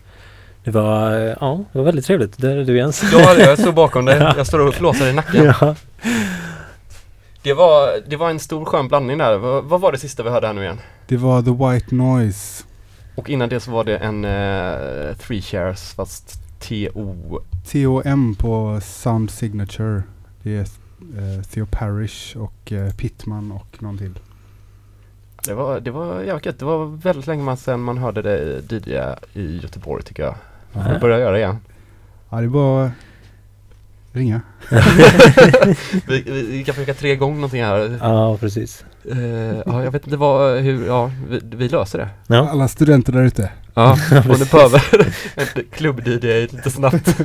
Det 0.64 0.70
var, 0.70 1.12
eh, 1.12 1.36
ja, 1.40 1.64
det 1.72 1.78
var 1.78 1.84
väldigt 1.84 2.06
trevligt. 2.06 2.38
Det 2.38 2.52
är 2.52 2.64
du 2.64 2.76
Jens. 2.76 3.02
Ja, 3.12 3.34
jag 3.38 3.58
står 3.58 3.72
bakom 3.72 4.04
dig. 4.04 4.18
Jag 4.36 4.46
står 4.46 4.58
och 4.58 4.74
flåsar 4.74 5.06
i 5.06 5.12
nacken. 5.12 5.44
ja. 5.60 5.74
Det 7.42 7.54
var, 7.54 8.08
det 8.08 8.16
var 8.16 8.30
en 8.30 8.40
stor 8.40 8.64
skön 8.64 8.88
blandning 8.88 9.18
där. 9.18 9.38
Vad, 9.38 9.64
vad 9.64 9.80
var 9.80 9.92
det 9.92 9.98
sista 9.98 10.22
vi 10.22 10.30
hörde 10.30 10.46
här 10.46 10.54
nu 10.54 10.62
igen? 10.62 10.80
Det 11.06 11.16
var 11.16 11.42
The 11.42 11.50
White 11.50 11.94
Noise. 11.94 12.64
Och 13.14 13.30
innan 13.30 13.48
det 13.48 13.60
så 13.60 13.70
var 13.70 13.84
det 13.84 13.96
en 13.96 14.24
eh, 14.24 15.16
Three 15.16 15.42
Shares 15.42 15.94
fast 15.94 16.38
TO. 16.60 17.40
TOM 17.72 18.34
på 18.34 18.80
Sound 18.82 19.30
Signature. 19.30 20.02
Det 20.42 20.56
är 20.56 20.66
Theo 21.50 21.66
Parrish 21.70 22.36
och 22.36 22.72
eh, 22.72 22.92
Pittman 22.92 23.52
och 23.52 23.82
någon 23.82 23.98
till. 23.98 24.18
Det 25.44 25.54
var, 25.54 25.80
det 25.80 25.90
var 25.90 26.22
jävligt 26.22 26.46
gött. 26.46 26.58
Det 26.58 26.64
var 26.64 26.86
väldigt 26.86 27.26
länge 27.26 27.56
sedan 27.56 27.80
man 27.80 27.98
hörde 27.98 28.22
det 28.22 28.72
DJ 28.72 29.00
i 29.40 29.58
Göteborg 29.62 30.02
tycker 30.02 30.22
jag. 30.22 30.34
Man 30.72 30.84
får 30.84 30.90
Nej. 30.90 31.00
börja 31.00 31.18
göra 31.18 31.32
det 31.32 31.38
igen. 31.38 31.58
Ja, 32.30 32.36
det 32.36 32.44
är 32.44 32.48
bara 32.48 32.90
ringa. 34.12 34.40
Vi, 36.06 36.22
vi, 36.22 36.42
vi 36.42 36.64
kan 36.64 36.74
försöka 36.74 36.94
tre 36.94 37.16
gånger 37.16 37.34
någonting 37.34 37.62
här. 37.62 37.98
ja, 38.00 38.36
precis. 38.36 38.84
Eh, 39.10 39.62
ja, 39.66 39.84
jag 39.84 39.90
vet 39.90 40.04
inte 40.04 40.16
vad, 40.16 40.58
hur, 40.60 40.86
ja, 40.86 41.10
vi, 41.28 41.40
vi 41.42 41.68
löser 41.68 41.98
det. 41.98 42.08
Ja, 42.26 42.48
Alla 42.48 42.68
studenter 42.68 43.12
där 43.12 43.22
ute. 43.22 43.50
Ja, 43.74 43.92
om 44.28 44.36
du 44.38 44.44
behöver 44.44 44.82
ett 45.36 45.70
klubb-DJ 45.72 46.40
lite 46.52 46.70
snabbt. 46.70 47.16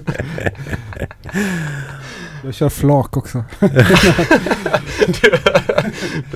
Jag 2.44 2.54
kör 2.54 2.70
flak 2.70 3.18
också. 3.18 3.44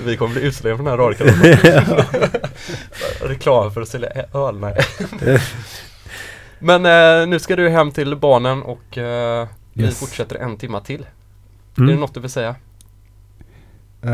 vi 0.05 0.17
kommer 0.17 0.33
bli 0.33 0.41
utslängda 0.43 0.77
från 0.77 0.85
den 0.85 0.99
här 0.99 1.05
radiokanalen. 1.05 1.57
Reklam 3.21 3.71
för 3.71 3.81
att 3.81 3.87
sälja 3.87 4.09
öl, 4.33 4.59
nej. 4.59 4.77
Men 6.59 6.85
eh, 6.85 7.27
nu 7.27 7.39
ska 7.39 7.55
du 7.55 7.69
hem 7.69 7.91
till 7.91 8.15
barnen 8.15 8.61
och 8.63 8.97
eh, 8.97 9.47
vi 9.73 9.83
Yes. 9.83 9.99
fortsätter 9.99 10.35
en 10.35 10.57
timma 10.57 10.79
till. 10.81 11.01
Är 11.01 11.07
Mm. 11.81 11.95
det 11.95 11.99
något 12.01 12.13
du 12.13 12.19
vill 12.19 12.29
säga? 12.29 12.55
Uh, 14.05 14.11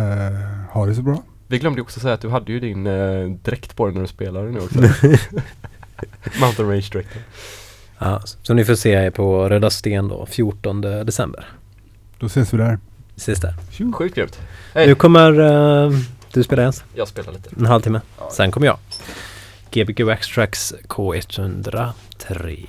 ha 0.72 0.86
det 0.86 0.96
så 0.96 1.02
bra. 1.02 1.24
Vi 1.48 1.60
glömde 1.60 1.82
också 1.82 2.00
säga 2.00 2.14
att 2.14 2.22
du 2.22 2.30
hade 2.30 2.52
ju 2.52 2.60
din 2.60 2.88
eh, 2.88 3.26
dräkt 3.44 3.76
på 3.76 3.86
dig 3.86 3.94
när 3.94 4.02
du 4.02 4.08
spelade 4.08 4.52
nu 4.52 4.60
också. 4.60 4.80
Mountain 6.40 6.70
Range 6.70 6.88
dräkten. 6.92 7.22
ja, 8.00 8.22
så 8.42 8.54
ni 8.54 8.66
får 8.66 8.76
se 8.76 8.90
er 8.92 9.10
på 9.12 9.50
Röda 9.50 9.70
Sten 9.70 10.08
då, 10.08 10.26
14 10.26 10.82
december. 10.82 11.48
Då 12.22 12.28
ses 12.28 12.54
vi 12.54 12.58
där. 12.58 12.80
Vi 13.16 13.22
ses 13.22 13.40
där. 13.40 13.54
Sjukt 13.94 14.16
grymt. 14.16 14.40
Hej. 14.74 14.88
Nu 14.88 14.96
kommer 14.96 15.40
eh, 15.86 15.92
du 16.34 16.44
spela 16.44 16.62
Jens, 16.62 16.84
Jag 16.96 17.08
spelar 17.08 17.34
lite. 17.34 17.50
en 17.60 17.66
halvtimme. 17.66 18.02
Ja. 18.20 18.30
Sen 18.32 18.52
kommer 18.52 18.68
jag. 18.68 18.78
Gbg 19.72 20.04
Waxtrax 20.04 20.74
K103. 20.88 22.68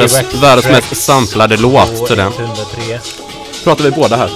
Världens, 0.00 0.42
världens 0.42 0.66
mest 0.66 1.02
samplade 1.02 1.56
låt 1.56 2.06
till 2.06 2.16
den. 2.16 2.32
103. 2.32 3.00
Pratar 3.64 3.84
vi 3.84 3.90
båda 3.90 4.16
här. 4.16 4.30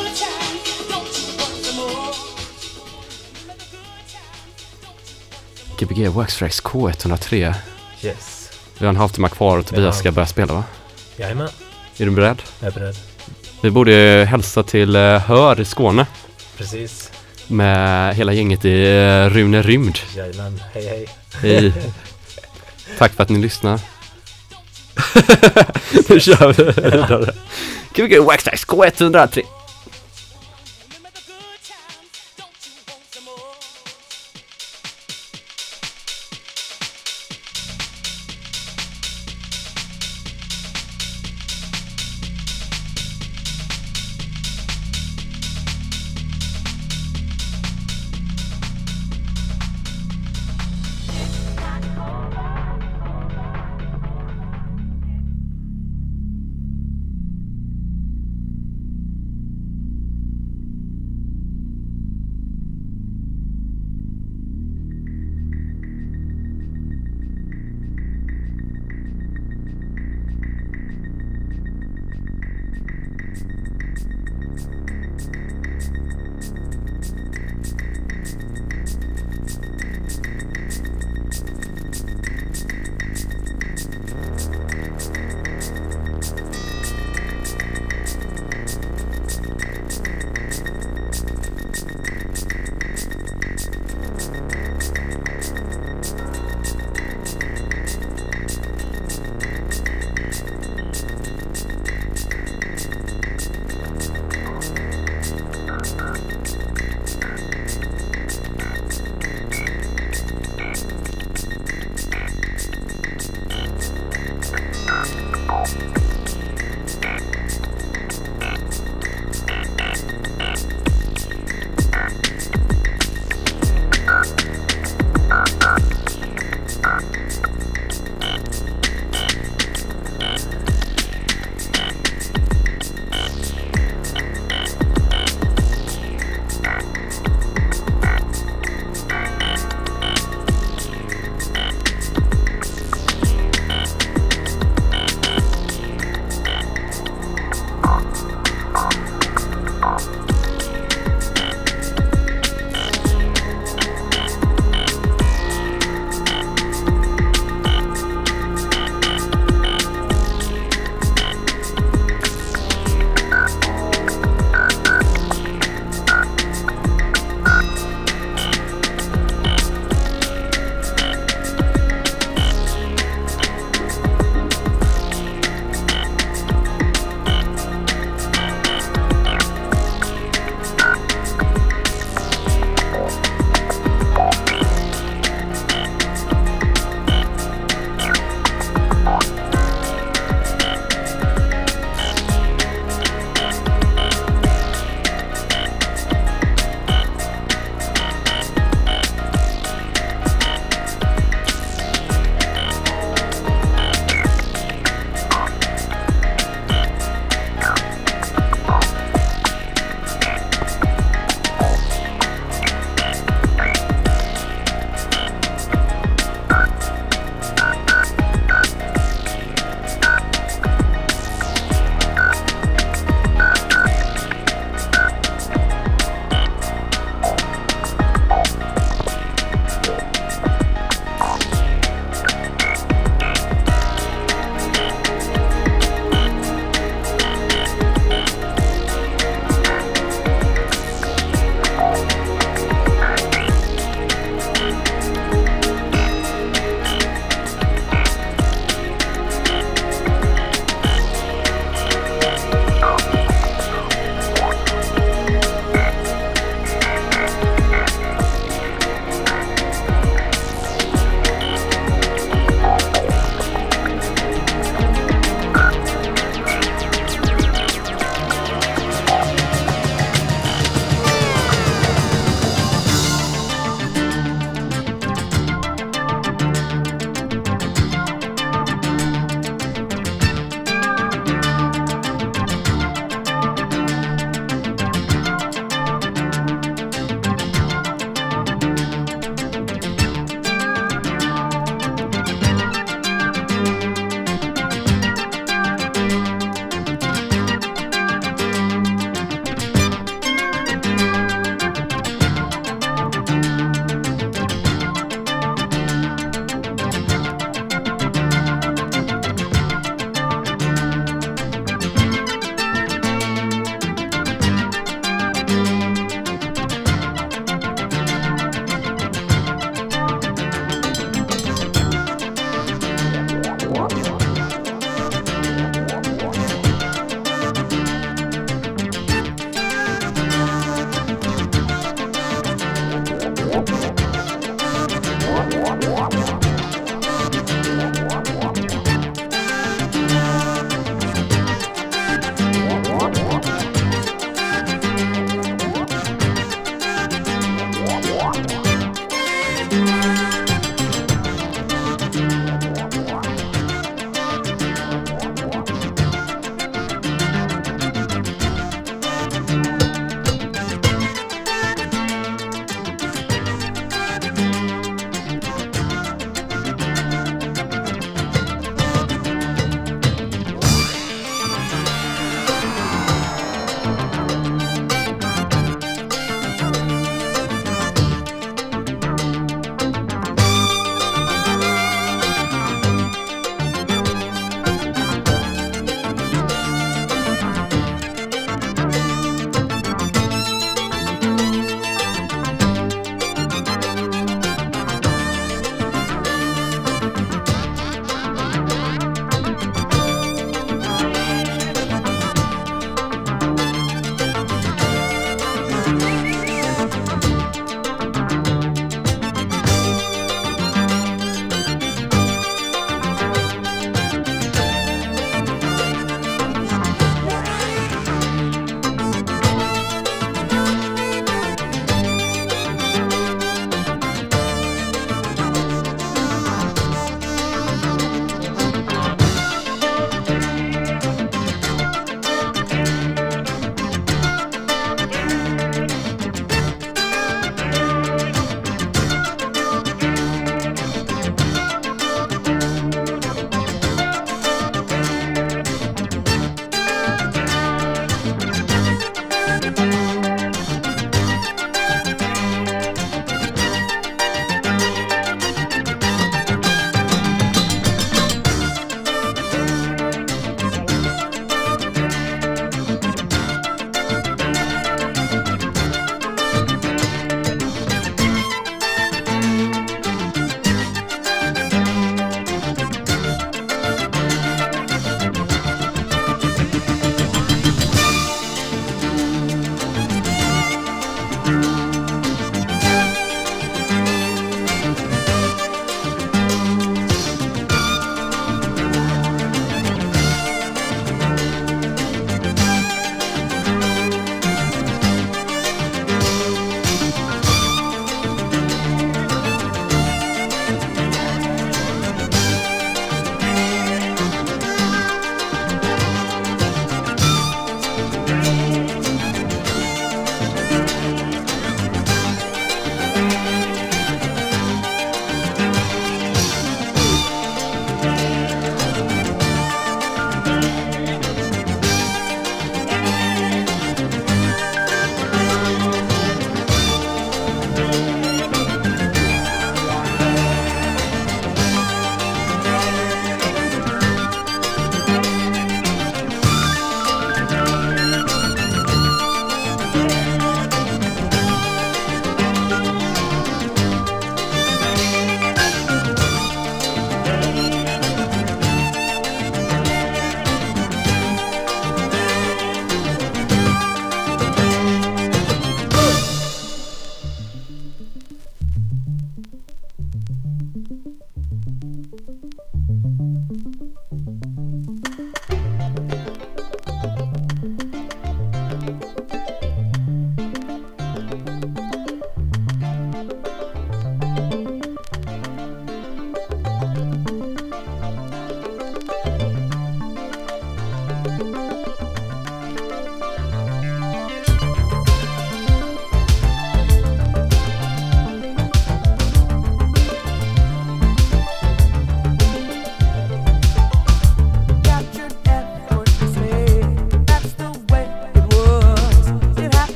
Gbg 5.78 6.08
Waxtrax 6.08 6.62
K103. 6.62 7.54
Yes. 8.02 8.50
Vi 8.78 8.84
har 8.86 8.90
en 8.90 8.96
halvtimme 8.96 9.28
kvar 9.28 9.58
och 9.58 9.66
Tobias 9.66 9.98
ska 9.98 10.12
börja 10.12 10.26
spela 10.26 10.54
va? 10.54 10.64
Jajamän, 11.16 11.48
Är 11.98 12.04
du 12.04 12.10
beredd? 12.10 12.42
jag 12.60 12.68
är 12.68 12.72
beredd. 12.80 12.96
Vi 13.62 13.70
borde 13.70 14.26
hälsa 14.30 14.62
till 14.62 14.96
eh, 14.96 15.18
Hör 15.18 15.60
i 15.60 15.64
Skåne 15.64 16.06
Precis. 16.56 17.10
med 17.46 18.14
hela 18.16 18.32
gänget 18.32 18.64
i 18.64 18.84
eh, 18.84 19.30
Rune 19.30 19.62
Rymd. 19.62 19.98
Jajamän, 20.16 20.62
hej 20.74 20.86
hej. 20.88 21.06
Hej. 21.42 21.72
Tack 22.98 23.12
för 23.12 23.22
att 23.22 23.28
ni 23.28 23.38
lyssnar. 23.38 23.80
nu 26.08 26.20
kör 26.20 26.52
vi 26.52 26.64
vidare. 26.64 27.32
Gbg 27.94 28.20
Waxtrax 28.20 28.66
K103. 28.66 29.42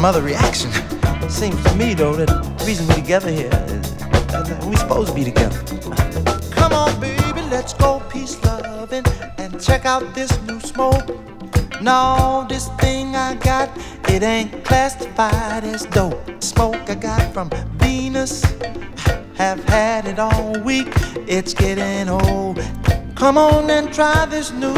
Some 0.00 0.06
other 0.06 0.22
reaction. 0.22 0.70
Seems 1.28 1.62
to 1.64 1.74
me 1.74 1.92
though 1.92 2.14
that 2.14 2.28
the 2.28 2.64
reason 2.64 2.88
we're 2.88 2.94
together 2.94 3.30
here 3.30 3.50
is 3.66 3.94
that 3.98 4.64
we're 4.64 4.74
supposed 4.76 5.10
to 5.10 5.14
be 5.14 5.24
together. 5.24 5.62
Come 6.52 6.72
on, 6.72 6.98
baby, 6.98 7.42
let's 7.50 7.74
go 7.74 8.00
peace 8.08 8.42
loving 8.42 9.04
and 9.36 9.60
check 9.60 9.84
out 9.84 10.14
this 10.14 10.40
new 10.44 10.58
smoke. 10.60 11.06
No, 11.82 12.46
this 12.48 12.68
thing 12.80 13.14
I 13.14 13.34
got, 13.34 13.68
it 14.08 14.22
ain't 14.22 14.64
classified 14.64 15.64
as 15.64 15.84
dope. 15.84 16.42
Smoke 16.42 16.88
I 16.88 16.94
got 16.94 17.34
from 17.34 17.50
Venus, 17.76 18.42
have 19.34 19.62
had 19.64 20.06
it 20.06 20.18
all 20.18 20.58
week. 20.60 20.94
It's 21.28 21.52
getting 21.52 22.08
old. 22.08 22.58
Come 23.16 23.36
on 23.36 23.68
and 23.68 23.92
try 23.92 24.24
this 24.24 24.50
new 24.50 24.72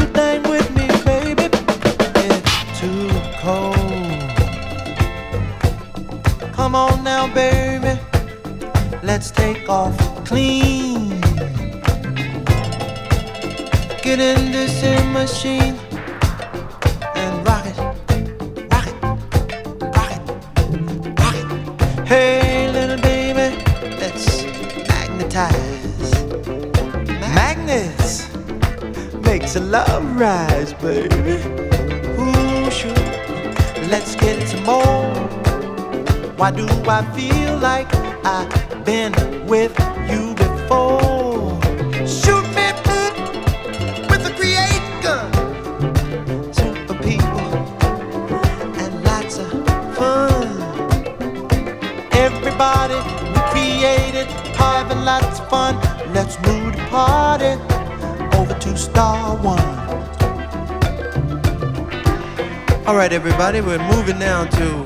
All 62.93 62.99
right, 62.99 63.11
everybody, 63.11 63.63
we're 63.63 63.79
moving 63.89 64.19
now 64.19 64.45
to 64.45 64.85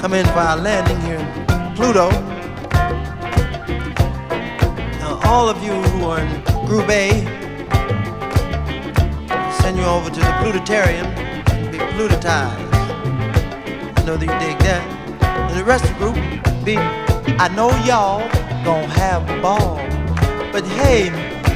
come 0.00 0.12
in 0.12 0.26
for 0.26 0.40
our 0.40 0.56
landing 0.56 1.00
here 1.02 1.18
in 1.20 1.76
Pluto. 1.76 2.10
Now, 4.98 5.20
all 5.22 5.48
of 5.48 5.62
you 5.62 5.70
who 5.70 6.06
are 6.06 6.18
in 6.18 6.42
Group 6.66 6.88
A, 6.88 7.10
send 9.60 9.78
you 9.78 9.84
over 9.84 10.10
to 10.10 10.18
the 10.18 10.34
Plutotarium, 10.42 11.14
be 11.70 11.78
plutotized. 11.78 12.74
I 13.96 14.04
know 14.04 14.16
that 14.16 14.26
you 14.26 14.38
dig 14.40 14.58
that. 14.58 14.82
And 15.22 15.56
the 15.56 15.64
rest 15.64 15.84
of 15.84 15.90
the 15.90 15.98
group, 15.98 16.16
be, 16.64 16.76
I 16.76 17.46
know 17.54 17.70
y'all 17.84 18.28
gonna 18.64 18.88
have 18.88 19.30
a 19.30 19.40
ball. 19.40 19.76
But 20.50 20.66
hey, 20.66 21.12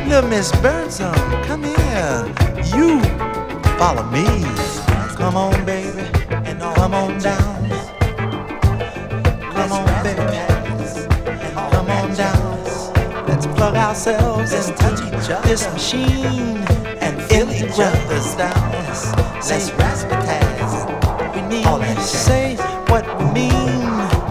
little 0.06 0.30
Miss 0.30 0.52
Burnsome, 0.60 1.12
come 1.42 1.64
here. 1.64 2.32
You 2.72 3.00
follow 3.76 4.04
me. 4.12 4.71
Come 5.22 5.36
on, 5.36 5.64
baby, 5.64 6.00
and 6.30 6.58
come 6.58 6.94
on 6.94 7.16
down. 7.20 7.68
Come 9.54 9.70
on, 9.70 10.02
baby. 10.02 10.20
And 10.20 11.54
come 11.54 11.88
on 11.90 12.12
down. 12.16 12.64
Let's 13.28 13.46
plug 13.46 13.76
ourselves 13.76 14.52
into 14.52 14.72
touch 14.72 14.98
each 15.00 15.30
other. 15.30 15.48
this 15.48 15.72
machine 15.72 16.58
and 17.00 17.22
feel 17.22 17.48
each 17.52 17.78
other's 17.78 18.34
down. 18.34 18.72
Let's 18.72 19.70
razzmatazz. 19.70 21.36
We 21.36 21.42
need 21.42 21.64
to 21.94 22.00
say 22.02 22.56
what 22.88 23.06
we 23.20 23.24
mean. 23.26 23.86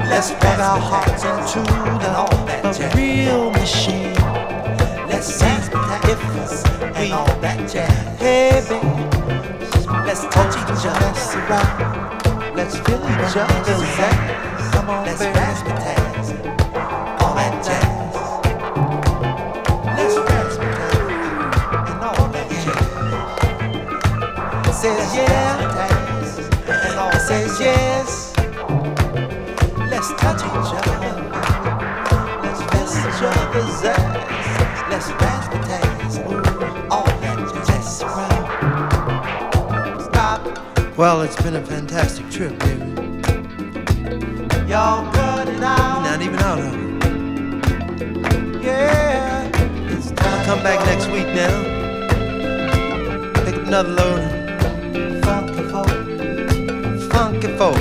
Let's 0.10 0.32
plug 0.32 0.60
our 0.60 0.78
hearts 0.78 1.24
into 1.24 1.62
the, 2.04 2.12
the 2.78 2.94
real 2.98 3.50
machine. 3.52 4.14
Let's 5.08 5.28
see 5.28 5.46
if 6.12 7.00
we 7.00 7.12
all 7.14 7.34
that 7.40 7.60
jazz. 7.72 8.20
Hey, 8.20 8.62
baby. 8.68 9.41
Let's 10.06 10.24
touch 10.28 10.56
each 10.58 10.86
other. 10.86 11.12
Let's 12.56 12.76
feel 12.80 13.00
each 13.00 13.36
other's 13.38 13.82
ass. 14.00 14.72
Come 14.74 14.90
on, 14.90 15.06
let's 15.06 15.22
razzmatazz. 15.22 16.28
All 17.22 17.34
that 17.36 17.54
jazz. 17.66 18.16
Let's 19.98 20.16
razzmatazz. 20.30 21.08
And 21.90 22.02
all 22.04 22.28
that 22.30 22.48
jazz. 22.50 22.86
Says 24.82 25.16
yeah. 25.16 25.54
And 26.68 26.98
all 27.00 27.14
says 27.20 27.60
yes. 27.60 28.34
Let's 29.90 30.10
touch 30.22 30.42
each 30.42 30.72
other. 30.78 30.98
Let's 32.44 32.62
feel 32.72 32.90
each 33.00 33.22
other's 33.24 33.84
ass. 33.86 34.90
Let's 34.90 35.08
razzmatazz. 35.10 35.41
Well, 41.02 41.24
it's 41.24 41.42
been 41.42 41.56
a 41.56 41.66
fantastic 41.66 42.30
trip, 42.30 42.60
baby. 42.60 42.86
Y'all 44.70 45.12
cut 45.12 45.48
it 45.50 45.64
out. 45.64 46.04
not 46.04 46.22
even 46.22 46.38
out 46.38 46.60
of 46.60 46.66
it. 46.76 46.80
Yeah, 48.64 49.50
it's 49.90 50.12
time. 50.12 50.46
Come 50.46 50.62
back 50.62 50.86
next 50.86 51.08
week 51.08 51.26
now. 51.34 51.64
Pick 53.46 53.56
up 53.56 53.66
another 53.66 53.90
load. 53.90 54.22
Funky 55.26 55.64
folk, 55.72 55.90
funky 57.10 57.48
folk. 57.58 57.80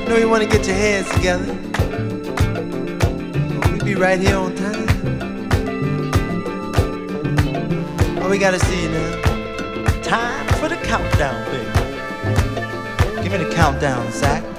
You 0.00 0.06
know 0.06 0.16
you 0.18 0.28
want 0.28 0.42
to 0.42 0.48
get 0.50 0.66
your 0.66 0.76
heads 0.76 1.10
together. 1.14 1.46
We'll 3.70 3.84
be 3.86 3.94
right 3.94 4.20
here 4.20 4.36
on 4.36 4.54
time. 4.54 4.86
Oh, 8.22 8.28
we 8.28 8.36
gotta 8.36 8.58
see 8.58 8.82
you 8.82 8.90
now. 8.90 9.19
Countdown, 10.90 11.44
baby. 11.52 13.22
Give 13.22 13.30
me 13.30 13.38
the 13.38 13.52
countdown, 13.54 14.10
Zach. 14.10 14.49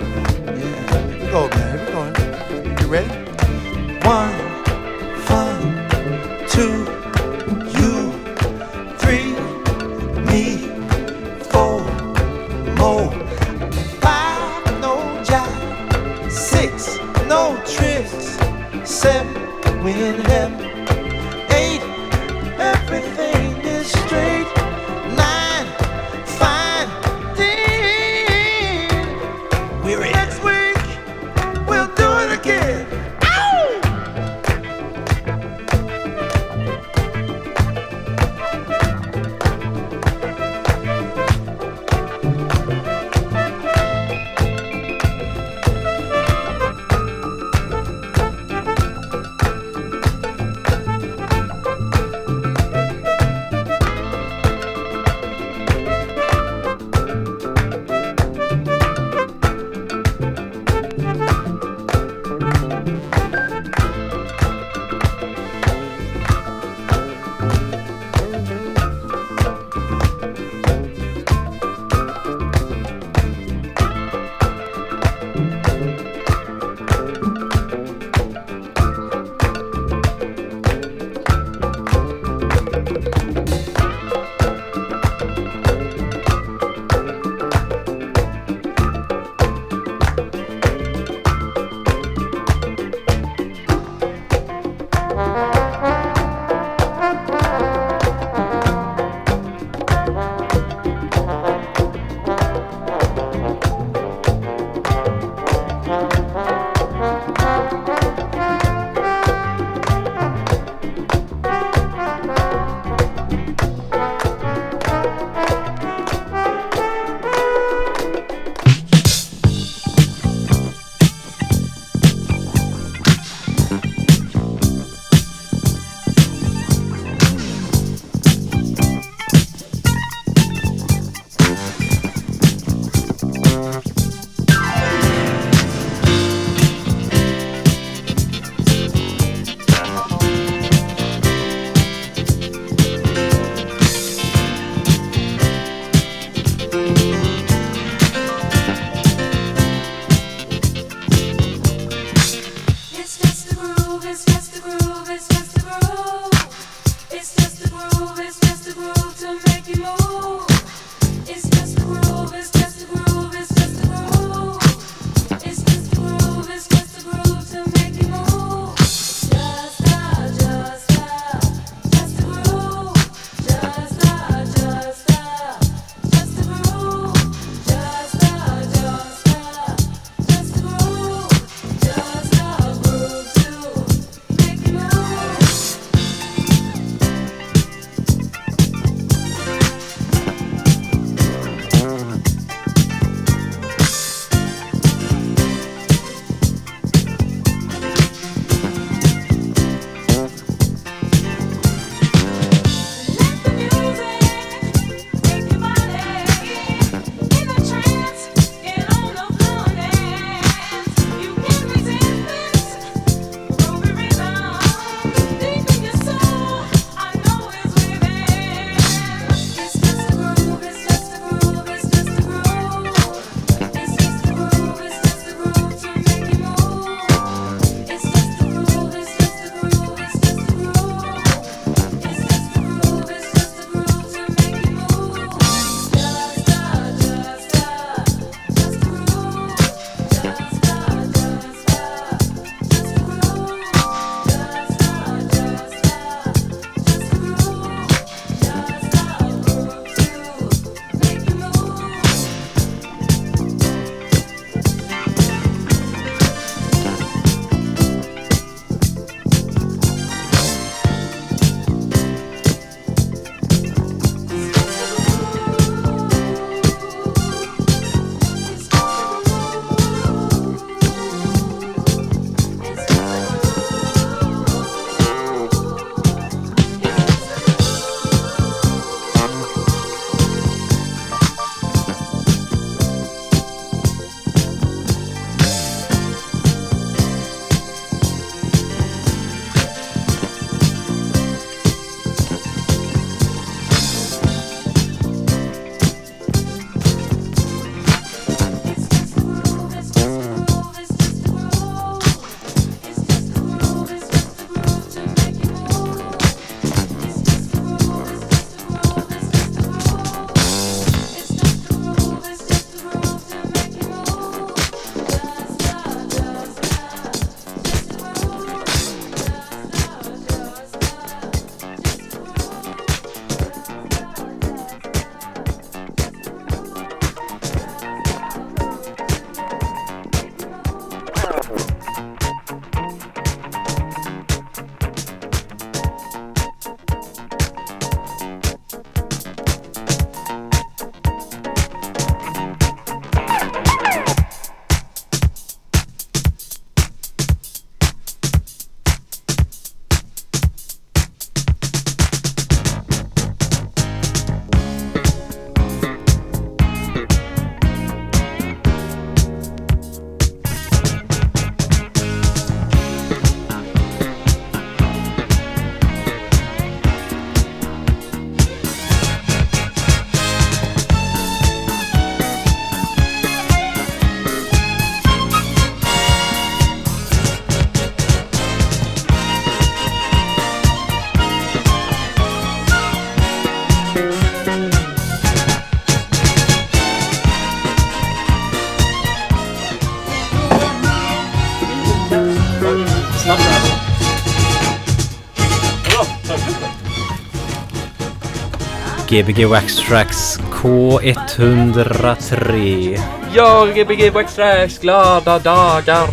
Gbg 399.11 399.45
Wax 399.45 399.75
Tracks 399.75 400.39
K103. 400.51 402.99
Ja, 403.33 403.65
Gbg 403.65 404.11
Waxtrax, 404.13 404.79
glada 404.79 405.39
dagar! 405.39 406.07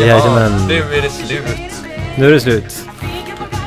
Jajamän. 0.00 0.66
nu 0.68 0.78
är 0.78 1.02
det 1.02 1.10
slut. 1.10 1.72
Nu 2.16 2.28
är 2.28 2.32
det 2.32 2.40
slut. 2.40 2.84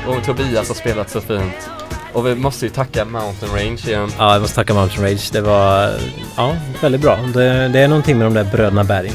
Och 0.08 0.24
Tobias 0.26 0.68
har 0.68 0.76
spelat 0.76 1.10
så 1.10 1.22
fint. 1.22 1.70
Och 2.14 2.28
vi 2.28 2.36
måste 2.36 2.66
ju 2.66 2.72
tacka 2.72 3.06
Mountain 3.06 3.52
Range 3.52 3.80
igen. 3.88 4.12
Ja, 4.18 4.34
jag 4.34 4.42
måste 4.42 4.56
tacka 4.56 4.74
Mountain 4.74 5.04
Rage. 5.04 5.30
Det 5.32 5.42
var 5.42 5.92
ja, 6.38 6.56
väldigt 6.82 7.02
bra. 7.02 7.20
Det, 7.34 7.68
det 7.68 7.80
är 7.80 7.88
någonting 7.88 8.18
med 8.18 8.28
de 8.28 8.34
där 8.34 8.44
bröderna 8.44 8.84
Berg. 8.84 9.12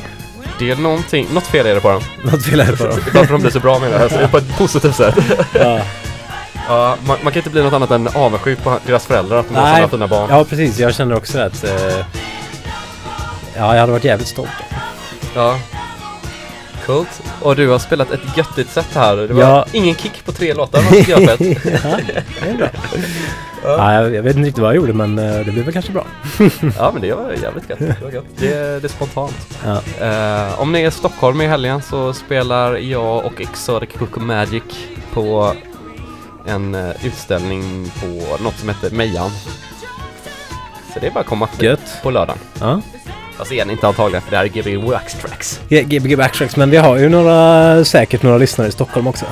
Det 0.59 0.71
är 0.71 0.77
någonting, 0.77 1.27
något 1.33 1.47
fel 1.47 1.67
är 1.67 1.75
det 1.75 1.81
på 1.81 1.91
dem. 1.91 2.03
Något 2.25 2.45
fel 2.45 2.61
är 2.61 2.67
det 2.67 2.77
på 2.77 2.85
dem. 2.85 2.99
Varför 3.15 3.33
de 3.33 3.41
blir 3.41 3.51
så 3.51 3.61
bra 3.61 3.79
med 3.79 3.91
det 3.91 3.99
här, 3.99 4.29
på 4.29 4.39
ett 4.39 4.59
positivt 4.59 4.97
sätt. 4.97 5.15
Ja. 5.53 5.81
Ja, 6.69 6.97
man, 7.07 7.19
man 7.23 7.33
kan 7.33 7.41
inte 7.41 7.51
bli 7.51 7.63
något 7.63 7.73
annat 7.73 7.91
än 7.91 8.09
avundsjuk 8.15 8.63
på 8.63 8.79
deras 8.87 9.07
föräldrar 9.07 9.39
att 9.39 9.49
de 9.49 9.55
har 9.55 9.67
sådana 9.71 9.89
fina 9.89 10.07
barn. 10.09 10.27
ja, 10.31 10.45
precis. 10.45 10.79
Jag 10.79 10.95
känner 10.95 11.17
också 11.17 11.39
att... 11.41 11.65
Eh, 11.65 11.71
ja, 13.57 13.75
jag 13.75 13.81
hade 13.81 13.93
varit 13.93 14.05
jävligt 14.05 14.29
stolt. 14.29 14.49
Ja. 15.35 15.59
Coolt. 16.87 17.23
Och 17.43 17.57
du 17.57 17.69
har 17.69 17.79
spelat 17.79 18.11
ett 18.11 18.37
göttigt 18.37 18.71
set 18.71 18.95
här. 18.95 19.17
Det 19.17 19.35
var 19.35 19.43
Ja. 19.43 19.67
ingen 19.73 19.95
kick 19.95 20.25
på 20.25 20.33
tre 20.33 20.55
låtar, 20.55 20.81
fett. 20.81 21.09
ja, 21.09 21.17
det 22.41 22.51
är 22.51 22.57
bra. 22.57 22.69
Ja, 23.65 23.93
jag, 23.95 24.15
jag 24.15 24.23
vet 24.23 24.37
inte 24.37 24.47
riktigt 24.49 24.63
vad 24.63 24.71
jag 24.71 24.77
gjorde, 24.77 24.93
men 24.93 25.19
eh, 25.19 25.45
det 25.45 25.53
blev 25.53 25.65
väl 25.65 25.73
kanske 25.73 25.93
bra. 25.93 26.05
Ja 26.79 26.91
men 26.93 27.03
det 27.03 27.13
var 27.15 27.33
jävligt 27.43 27.71
gött. 27.71 27.79
Det, 27.79 27.97
var 28.05 28.11
gött. 28.11 28.25
det, 28.39 28.49
det 28.83 28.85
är 28.87 28.89
spontant. 28.89 29.59
Ja. 29.65 30.07
Eh, 30.07 30.61
om 30.61 30.73
ni 30.73 30.83
är 30.83 30.89
i 30.89 30.91
Stockholm 30.91 31.41
i 31.41 31.47
helgen 31.47 31.83
så 31.83 32.13
spelar 32.13 32.77
jag 32.77 33.25
och 33.27 33.41
Exotic 33.41 33.89
Cook 33.99 34.17
Magic 34.17 34.63
på 35.13 35.53
en 36.49 36.75
eh, 36.75 37.07
utställning 37.07 37.91
på 38.01 38.43
något 38.43 38.59
som 38.59 38.69
heter 38.69 38.91
Mejan. 38.91 39.31
Så 40.95 41.01
det 41.01 41.07
är 41.07 41.11
bara 41.11 41.21
att 41.21 41.27
komma 41.27 41.49
Gött. 41.61 42.03
på 42.03 42.11
lördagen. 42.11 42.39
Ja. 42.61 42.81
Fast 43.37 43.51
ni 43.67 43.73
inte 43.73 43.87
antagligen 43.89 44.23
för 44.23 44.31
det 44.31 44.37
här 44.37 44.45
är 44.45 44.49
GB 44.49 44.77
Wax 44.77 45.15
Tracks. 45.15 45.61
G- 45.69 45.83
Gbg 45.83 46.17
Backtracks, 46.19 46.57
men 46.57 46.71
vi 46.71 46.77
har 46.77 46.97
ju 46.97 47.09
några, 47.09 47.85
säkert 47.85 48.23
några 48.23 48.39
lyssnare 48.39 48.69
i 48.69 48.73
Stockholm 48.73 49.07
också. 49.07 49.25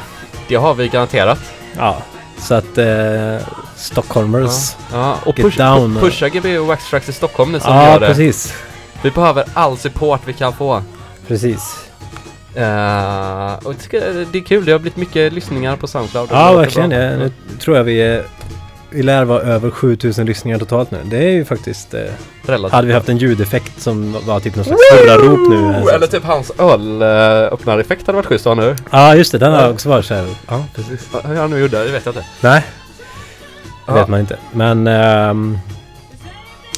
Det 0.48 0.54
har 0.54 0.74
vi 0.74 0.88
garanterat. 0.88 1.38
Ja, 1.76 1.96
så 2.38 2.54
att 2.54 2.78
eh, 2.78 3.36
Stockholmers. 3.76 4.76
Ja, 4.92 5.16
och 5.24 5.38
Get 5.38 5.46
push, 5.46 5.58
down. 5.58 5.96
pu- 5.96 6.00
pusha 6.00 6.28
GB 6.28 6.58
Wax 6.58 6.90
Tracks 6.90 7.08
i 7.08 7.12
Stockholm 7.12 7.52
ni 7.52 7.60
som 7.60 7.74
Ja, 7.74 7.86
gör 7.92 8.00
det. 8.00 8.06
precis. 8.06 8.54
Vi 9.02 9.10
behöver 9.10 9.44
all 9.54 9.78
support 9.78 10.20
vi 10.24 10.32
kan 10.32 10.52
få. 10.52 10.82
Precis. 11.28 11.85
Eh, 12.56 13.54
och 13.66 13.72
jag 13.72 13.78
tycker 13.82 14.26
det 14.32 14.38
är 14.38 14.42
kul, 14.42 14.64
det 14.64 14.72
har 14.72 14.78
blivit 14.78 14.96
mycket 14.96 15.32
lyssningar 15.32 15.76
på 15.76 15.86
Soundcloud. 15.86 16.28
Ja, 16.32 16.50
Det 16.50 16.56
verkligen. 16.56 16.90
Det. 16.90 17.16
Nu 17.16 17.30
tror 17.60 17.76
jag 17.76 17.84
vi 17.84 17.98
är... 18.02 18.24
Vi 18.90 19.02
lär 19.02 19.24
vara 19.24 19.40
över 19.42 19.70
7000 19.70 20.26
lyssningar 20.26 20.58
totalt 20.58 20.90
nu. 20.90 20.98
Det 21.04 21.16
är 21.18 21.30
ju 21.30 21.44
faktiskt... 21.44 21.94
Eh, 21.94 22.00
Relativt. 22.46 22.72
hade 22.72 22.86
vi 22.88 22.92
haft 22.94 23.08
en 23.08 23.16
ljudeffekt 23.18 23.80
som 23.82 24.16
var 24.26 24.40
typ 24.40 24.56
någon 24.56 24.64
slags 24.64 24.80
hurrarop 24.92 25.48
nu. 25.50 25.56
Oh, 25.56 25.76
Alltså. 25.76 25.94
eller 25.94 26.06
typ 26.06 26.24
hans 26.24 26.52
ölöppnareffekt 26.58 28.06
hade 28.06 28.16
varit 28.16 28.26
schysst 28.26 28.46
att 28.46 28.56
ha 28.56 28.64
nu. 28.64 28.76
Ja, 28.90 29.14
just 29.14 29.32
det. 29.32 29.38
Den 29.38 29.52
har 29.52 29.70
också 29.70 29.88
varit 29.88 30.04
så 30.04 30.14
här. 30.14 30.26
Ja, 30.48 30.64
precis. 30.74 31.08
Vad 31.12 31.24
han 31.36 31.50
nu 31.50 31.58
gjorde, 31.58 31.84
det 31.84 31.90
vet 31.92 32.06
jag 32.06 32.12
inte. 32.14 32.26
Nej, 32.40 32.64
det 33.86 33.92
Ja. 33.92 33.94
vet 33.94 34.08
man 34.08 34.20
inte. 34.20 34.36
Men 34.52 34.86
ehm, 34.86 35.58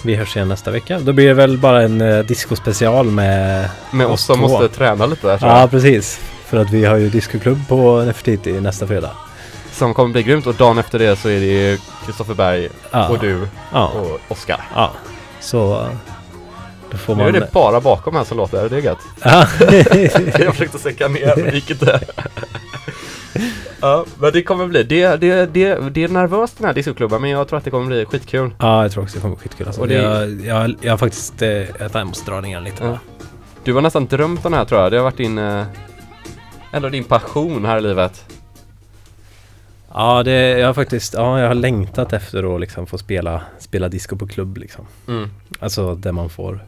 vi 0.05 0.15
hörs 0.15 0.37
igen 0.37 0.49
nästa 0.49 0.71
vecka. 0.71 0.99
Då 0.99 1.13
blir 1.13 1.27
det 1.29 1.35
väl 1.35 1.59
bara 1.59 1.83
en 1.83 2.01
uh, 2.01 2.25
discospecial 2.25 3.07
med... 3.11 3.69
Med 3.91 4.07
oss 4.07 4.25
som 4.25 4.37
två. 4.39 4.49
måste 4.49 4.69
träna 4.69 5.07
lite 5.07 5.27
där 5.27 5.39
Ja, 5.43 5.69
precis. 5.71 6.21
För 6.47 6.57
att 6.57 6.71
vi 6.71 6.85
har 6.85 6.97
ju 6.97 7.09
discoklubb 7.09 7.69
på 7.69 8.03
Nefertiti 8.03 8.61
nästa 8.61 8.87
fredag. 8.87 9.11
Som 9.73 9.95
kommer 9.95 10.13
bli 10.13 10.23
grymt 10.23 10.47
och 10.47 10.55
dagen 10.55 10.79
efter 10.79 10.99
det 10.99 11.17
så 11.17 11.29
är 11.29 11.41
det 11.41 11.47
ju 11.47 11.79
Kristoffer 12.07 12.35
Berg 12.35 12.69
Ja. 12.91 13.09
och 13.09 13.19
du 13.19 13.49
Ja. 13.73 13.89
och 13.89 14.21
Oskar. 14.29 14.61
Ja. 14.75 14.91
Så... 15.41 15.81
eh, 15.81 15.87
Då 16.91 16.97
får 16.99 17.15
Nu 17.17 17.23
man... 17.25 17.35
är 17.35 17.41
det 17.41 17.49
bara 17.53 17.81
bakom 17.81 18.17
här 18.17 18.25
som 18.25 18.37
låter, 18.37 18.69
det 18.69 18.77
är 18.77 18.81
gött. 18.81 18.99
Ja. 19.23 19.47
jag 20.45 20.53
försökte 20.55 20.79
säcka 20.79 21.09
ner 21.09 21.33
men 21.37 21.45
det 21.45 21.55
gick 21.55 21.71
inte. 21.71 22.01
ja, 23.81 24.05
men 24.19 24.33
det 24.33 24.43
kommer 24.43 24.67
bli, 24.67 24.83
det, 24.83 25.17
det, 25.17 25.47
det, 25.55 25.75
det 25.95 26.05
är 26.05 26.09
nervöst 26.09 26.59
den 26.59 26.67
här 26.67 26.75
discoklubben 26.75 27.21
men 27.23 27.31
jag 27.31 27.49
tror 27.49 27.59
att 27.59 27.65
det 27.65 27.71
kommer 27.71 27.87
bli 27.87 28.05
skitkul. 28.05 28.51
Ja, 28.59 28.83
jag 28.83 28.93
tror 28.93 29.03
också 29.03 29.17
det 29.17 29.21
kommer 29.23 29.37
bli 29.37 29.43
skitkul. 29.43 29.67
Alltså. 29.67 29.81
Och 29.83 29.89
det- 29.89 29.95
jag, 29.95 30.31
jag, 30.47 30.75
jag 30.81 30.93
har 30.93 30.99
faktiskt... 30.99 31.43
Eh, 31.43 31.51
jag 31.93 32.07
måste 32.07 32.31
dra 32.31 32.41
ner 32.41 32.61
lite. 32.61 32.85
Ja. 32.85 32.99
Du 33.65 33.75
har 33.75 33.81
nästan 33.83 34.07
drömt 34.07 34.45
om 34.47 34.53
det 34.53 34.59
här 34.59 34.65
tror 34.65 34.81
jag, 34.81 34.93
det 34.93 34.97
har 34.97 35.05
varit 35.05 35.17
din, 35.17 35.39
eh, 35.39 35.65
ändå 36.73 36.89
din 36.89 37.05
passion 37.05 37.65
här 37.65 37.79
i 37.79 37.81
livet. 37.81 38.25
Ja, 39.95 40.23
det, 40.23 40.33
jag 40.59 40.67
har 40.67 40.75
faktiskt... 40.75 41.15
Ja, 41.15 41.41
jag 41.41 41.49
har 41.49 41.55
längtat 41.55 42.13
efter 42.13 42.55
att 42.55 42.61
liksom 42.61 42.87
få 42.87 42.99
spela, 42.99 43.43
spela 43.59 43.89
disco 43.89 44.17
på 44.17 44.27
klubb 44.27 44.57
liksom. 44.57 44.87
Mm. 45.09 45.31
Alltså 45.61 45.95
där 45.95 46.13
man 46.13 46.31
får... 46.31 46.61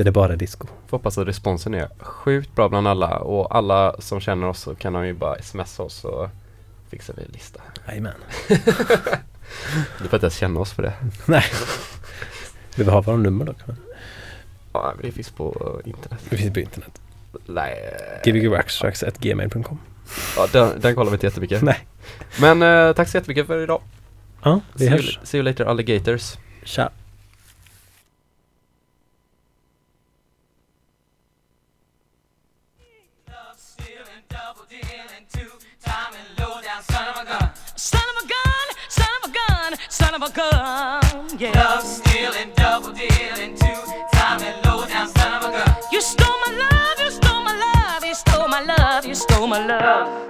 Där 0.00 0.04
det 0.04 0.12
bara 0.12 0.32
är 0.32 0.36
disco. 0.36 0.66
Får 0.86 0.98
hoppas 0.98 1.18
att 1.18 1.28
responsen 1.28 1.74
är 1.74 1.88
sjukt 1.98 2.54
bra 2.54 2.68
bland 2.68 2.88
alla 2.88 3.18
och 3.18 3.56
alla 3.56 4.00
som 4.00 4.20
känner 4.20 4.46
oss 4.46 4.60
så 4.60 4.74
kan 4.74 4.92
de 4.92 5.06
ju 5.06 5.12
bara 5.12 5.42
smsa 5.42 5.82
oss 5.82 5.94
så 5.94 6.30
fixar 6.90 7.14
vi 7.16 7.22
en 7.22 7.30
lista. 7.32 7.60
Jajamän. 7.88 8.12
Du 9.98 10.08
får 10.08 10.14
inte 10.14 10.16
ens 10.26 10.36
känna 10.36 10.60
oss 10.60 10.72
för 10.72 10.82
det. 10.82 10.92
Nej. 11.26 11.44
Vi 12.76 12.84
behöver 12.84 13.02
våra 13.06 13.16
nummer 13.16 13.44
dock. 13.44 13.56
men 13.66 13.76
Ja, 14.72 14.92
men 14.96 15.06
det 15.06 15.12
finns 15.12 15.30
på 15.30 15.80
internet. 15.84 16.20
Det 16.30 16.36
finns 16.36 16.54
på 16.54 16.60
internet. 16.60 17.00
Nej. 17.46 17.96
gbgwaxtrax.gmail.com 18.24 19.78
Ja, 20.36 20.46
den, 20.52 20.80
den 20.80 20.94
kollar 20.94 21.10
vi 21.10 21.14
inte 21.14 21.26
jättemycket. 21.26 21.62
Nej. 21.62 21.86
Men 22.40 22.62
eh, 22.62 22.92
tack 22.94 23.08
så 23.08 23.16
jättemycket 23.16 23.46
för 23.46 23.62
idag. 23.62 23.82
Ja, 24.42 24.60
vi 24.72 24.78
see, 24.84 24.90
hörs. 24.90 25.16
you, 25.16 25.26
see 25.26 25.38
you 25.38 25.44
later 25.44 25.64
alligators. 25.64 26.36
Tja. 26.64 26.90
Yeah. 41.40 41.52
Love 41.52 41.82
stealing, 41.82 42.52
double 42.54 42.92
dealing, 42.92 43.54
two 43.56 43.80
time 44.12 44.42
and 44.42 44.64
low 44.66 44.86
down, 44.86 45.08
son 45.08 45.42
of 45.42 45.48
a 45.48 45.52
gun. 45.52 45.76
You 45.90 46.00
stole 46.02 46.38
my 46.46 46.68
love, 46.70 47.00
you 47.00 47.10
stole 47.10 47.42
my 47.42 47.56
love, 47.56 48.04
you 48.04 48.14
stole 48.14 48.48
my 48.48 48.60
love, 48.60 49.06
you 49.06 49.14
stole 49.14 49.46
my 49.46 49.66
love. 49.66 50.29